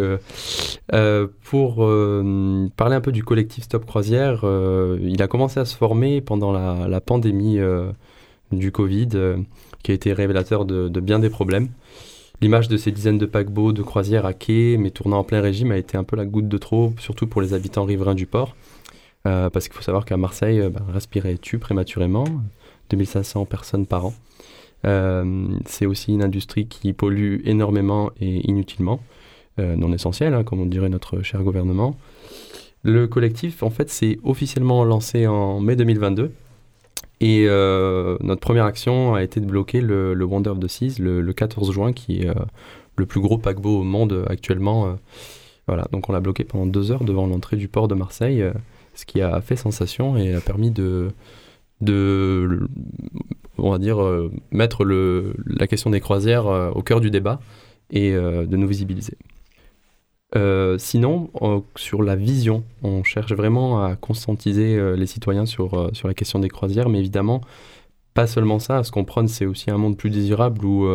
pour 1.45 1.77
parler 2.77 2.97
un 2.97 3.01
peu 3.01 3.13
du 3.13 3.25
collectif 3.25 3.65
Stop 3.65 3.87
Croisière, 3.87 4.45
il 5.01 5.23
a 5.23 5.29
commencé 5.29 5.59
à 5.61 5.65
se 5.65 5.77
former 5.77 6.21
pendant 6.21 6.53
la, 6.53 7.01
pandémie 7.01 7.59
du 8.53 8.73
Covid, 8.73 9.09
qui 9.83 9.91
a 9.91 9.95
été 9.95 10.13
révélateur 10.13 10.65
de, 10.65 11.01
bien 11.01 11.19
des 11.19 11.31
problèmes. 11.31 11.69
L'image 12.41 12.69
de 12.69 12.77
ces 12.77 12.93
dizaines 12.93 13.19
de 13.19 13.27
paquebots 13.27 13.73
de 13.73 13.83
croisière 13.83 14.25
à 14.25 14.33
quai, 14.33 14.77
mais 14.79 14.91
tournant 14.91 15.19
en 15.19 15.25
plein 15.25 15.41
régime, 15.41 15.73
a 15.73 15.77
été 15.77 15.97
un 15.97 16.05
peu 16.05 16.15
la 16.15 16.25
goutte 16.25 16.49
de 16.49 16.59
trop, 16.59 16.93
surtout 16.99 17.27
pour 17.27 17.43
les 17.43 17.53
habitants 17.53 17.85
riverains 17.85 18.15
du 18.15 18.27
port. 18.27 18.55
Euh, 19.27 19.51
parce 19.51 19.67
qu'il 19.67 19.77
faut 19.77 19.83
savoir 19.83 20.05
qu'à 20.05 20.17
Marseille, 20.17 20.61
euh, 20.61 20.71
bah, 20.71 20.81
respirer 20.89 21.37
tue 21.37 21.59
prématurément, 21.59 22.25
2500 22.91 23.45
personnes 23.45 23.87
par 23.87 24.07
an. 24.07 24.15
Euh, 24.87 25.49
c'est 25.67 25.87
aussi 25.87 26.13
une 26.13 26.23
industrie 26.23 26.69
qui 26.69 26.93
pollue 26.93 27.41
énormément 27.45 28.11
et 28.21 28.49
inutilement, 28.49 29.01
non 29.59 29.93
essentiel, 29.93 30.35
hein, 30.35 30.45
comme 30.45 30.61
on 30.61 30.67
dirait 30.67 30.89
notre 30.89 31.23
cher 31.23 31.43
gouvernement. 31.43 31.97
Le 32.85 33.09
collectif, 33.09 33.65
en 33.65 33.71
fait, 33.71 33.91
s'est 33.91 34.21
officiellement 34.23 34.85
lancé 34.85 35.27
en 35.27 35.59
mai 35.59 35.75
2022 35.75 36.31
et 37.21 37.47
euh, 37.49 38.17
notre 38.21 38.41
première 38.41 38.65
action 38.65 39.15
a 39.15 39.23
été 39.23 39.41
de 39.41 39.47
bloquer 39.47 39.81
le, 39.81 40.15
Wonder 40.25 40.51
of 40.51 40.61
the 40.61 40.69
Seas 40.69 40.99
le, 40.99 41.33
14 41.33 41.73
juin, 41.73 41.93
qui 41.93 42.23
est 42.23 42.29
euh, 42.29 42.35
le 42.97 43.07
plus 43.07 43.21
gros 43.21 43.39
paquebot 43.39 43.81
au 43.81 43.83
monde 43.83 44.25
actuellement. 44.29 44.87
Euh. 44.87 44.93
voilà, 45.67 45.87
donc 45.93 46.09
on 46.09 46.13
l'a 46.13 46.21
bloqué 46.21 46.45
pendant 46.45 46.67
deux 46.67 46.93
heures 46.93 47.05
devant 47.05 47.27
l'entrée 47.27 47.57
du 47.57 47.69
port 47.69 47.89
de 47.89 47.95
Marseille, 47.95 48.45
ce 48.95 49.05
qui 49.05 49.21
a 49.21 49.41
fait 49.41 49.57
sensation 49.57 50.17
et 50.17 50.35
a 50.35 50.41
permis 50.41 50.71
de, 50.71 51.11
de 51.81 52.69
on 53.59 53.71
va 53.71 53.79
dire, 53.79 53.99
mettre 54.53 54.85
le, 54.85 55.35
la 55.47 55.67
question 55.67 55.91
des 55.91 56.01
croisières 56.01 56.47
au 56.47 56.83
cœur 56.83 57.01
du 57.01 57.11
débat 57.11 57.41
et 57.91 58.13
de 58.13 58.57
nous 58.57 58.69
visibiliser. 58.69 59.17
Euh, 60.37 60.77
sinon, 60.79 61.31
sur 61.77 62.03
la 62.03 62.15
vision, 62.15 62.65
on 62.83 63.03
cherche 63.03 63.33
vraiment 63.33 63.83
à 63.85 63.97
conscientiser 63.97 64.77
euh, 64.77 64.95
les 64.95 65.07
citoyens 65.07 65.47
sur, 65.47 65.75
euh, 65.75 65.91
sur 65.95 66.07
la 66.07 66.15
question 66.15 66.39
des 66.39 66.49
croisières, 66.49 66.91
mais 66.91 66.99
évidemment, 66.99 67.41
pas 68.13 68.27
seulement 68.27 68.59
ça. 68.59 68.85
Ce 68.85 68.91
qu'on 68.91 69.05
prône, 69.05 69.29
c'est 69.29 69.47
aussi 69.47 69.71
un 69.71 69.79
monde 69.79 69.97
plus 69.97 70.11
désirable 70.11 70.65
où 70.65 70.87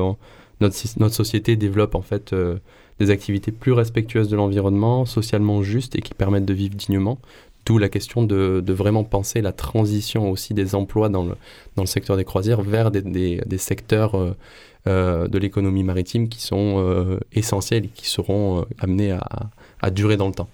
notre, 0.62 0.78
notre 1.00 1.16
société 1.16 1.56
développe 1.56 1.96
en 1.96 2.02
fait 2.02 2.36
des 3.00 3.10
activités 3.12 3.52
plus 3.52 3.72
respectueuses 3.72 4.30
de 4.30 4.36
l'environnement, 4.36 5.06
socialement 5.06 5.64
justes 5.64 5.96
et 5.96 6.02
qui 6.02 6.14
permettent 6.14 6.46
de 6.46 6.54
vivre 6.54 6.76
dignement. 6.76 7.18
D'où 7.66 7.78
la 7.78 7.88
question 7.88 8.24
de, 8.24 8.74
vraiment 8.74 9.04
penser 9.04 9.42
la 9.42 9.54
transition 9.54 10.30
aussi 10.30 10.54
des 10.54 10.76
emplois 10.76 11.10
dans 11.10 11.24
le, 11.26 11.86
secteur 11.86 12.18
des 12.18 12.26
croisières 12.26 12.62
vers 12.62 12.92
des, 12.92 13.58
secteurs 13.58 14.36
euh, 14.86 15.30
de 15.30 15.38
l'économie 15.38 15.84
maritime 15.84 16.28
qui 16.28 16.42
sont 16.42 16.76
euh, 16.78 17.18
essentiels 17.32 17.86
et 17.86 17.88
qui 17.88 18.06
seront 18.06 18.60
euh, 18.60 18.66
amenés 18.80 19.18
à, 19.80 19.92
durer 19.92 20.18
dans 20.18 20.28
le 20.28 20.34
temps. 20.34 20.50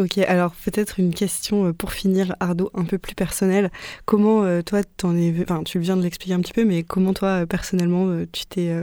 Ok, 0.00 0.16
alors 0.18 0.52
peut-être 0.64 0.98
une 0.98 1.12
question 1.12 1.74
pour 1.74 1.92
finir, 1.92 2.34
Ardo, 2.40 2.70
un 2.72 2.84
peu 2.84 2.96
plus 2.96 3.14
personnelle. 3.14 3.70
Comment 4.06 4.62
toi, 4.62 4.80
en 5.02 5.62
tu 5.62 5.78
viens 5.78 5.96
de 5.96 6.02
l'expliquer 6.02 6.34
un 6.34 6.40
petit 6.40 6.54
peu, 6.54 6.64
mais 6.64 6.82
comment 6.82 7.12
toi, 7.12 7.46
personnellement, 7.46 8.24
tu 8.32 8.44
t'es 8.46 8.74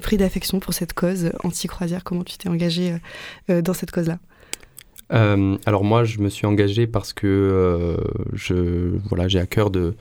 pris 0.00 0.18
d'affection 0.18 0.60
pour 0.60 0.74
cette 0.74 0.92
cause 0.92 1.32
anti-croisière? 1.42 2.04
Comment 2.04 2.22
tu 2.22 2.38
t'es 2.38 2.48
engagé 2.48 2.96
dans 3.48 3.74
cette 3.74 3.90
cause-là? 3.90 4.18
Alors 5.12 5.84
moi, 5.84 6.04
je 6.04 6.18
me 6.20 6.28
suis 6.28 6.46
engagé 6.46 6.86
parce 6.86 7.12
que 7.12 7.96
je, 8.32 8.96
voilà, 9.08 9.28
j'ai 9.28 9.38
à 9.38 9.46
cœur 9.46 9.70
de, 9.70 9.94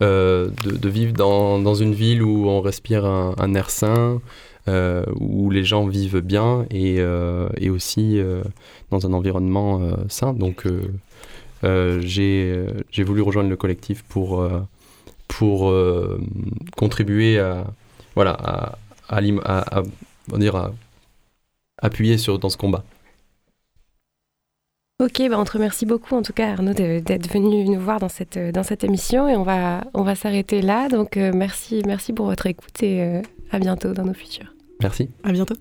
euh, 0.00 0.48
de, 0.62 0.88
vivre 0.88 1.12
dans, 1.12 1.58
dans, 1.58 1.74
une 1.74 1.92
ville 1.92 2.22
où 2.22 2.48
on 2.48 2.60
respire 2.60 3.04
un, 3.04 3.54
air 3.54 3.68
sain, 3.68 4.20
euh, 4.68 5.04
où 5.16 5.50
les 5.50 5.64
gens 5.64 5.88
vivent 5.88 6.20
bien 6.20 6.66
et, 6.70 7.00
euh, 7.00 7.48
et 7.56 7.68
aussi 7.68 8.20
dans 8.90 9.06
un 9.06 9.12
environnement 9.12 9.80
sain. 10.08 10.34
Donc 10.34 10.66
j'ai 11.62 12.64
voulu 13.04 13.22
rejoindre 13.22 13.50
le 13.50 13.56
collectif 13.56 14.04
pour, 14.04 14.48
pour 15.26 15.74
contribuer 16.76 17.40
à, 17.40 17.66
voilà, 18.14 18.32
à, 18.32 18.78
à, 19.08 19.18
à, 19.18 19.82
dire 20.38 20.54
à 20.54 20.72
appuyer 21.82 22.18
sur, 22.18 22.38
dans 22.38 22.50
ce 22.50 22.56
combat. 22.56 22.84
Ok, 25.00 25.22
bah 25.30 25.38
on 25.38 25.44
te 25.44 25.52
remercie 25.52 25.86
beaucoup 25.86 26.16
en 26.16 26.22
tout 26.22 26.32
cas 26.32 26.54
Arnaud 26.54 26.72
d'être 26.72 27.32
venu 27.32 27.64
nous 27.66 27.78
voir 27.78 28.00
dans 28.00 28.08
cette, 28.08 28.36
dans 28.36 28.64
cette 28.64 28.82
émission 28.82 29.28
et 29.28 29.36
on 29.36 29.44
va, 29.44 29.84
on 29.94 30.02
va 30.02 30.16
s'arrêter 30.16 30.60
là. 30.60 30.88
Donc 30.88 31.16
euh, 31.16 31.30
merci, 31.32 31.82
merci 31.86 32.12
pour 32.12 32.26
votre 32.26 32.46
écoute 32.46 32.82
et 32.82 33.00
euh, 33.04 33.22
à 33.52 33.60
bientôt 33.60 33.92
dans 33.92 34.04
nos 34.04 34.12
futurs. 34.12 34.52
Merci. 34.82 35.08
À 35.22 35.30
bientôt. 35.30 35.54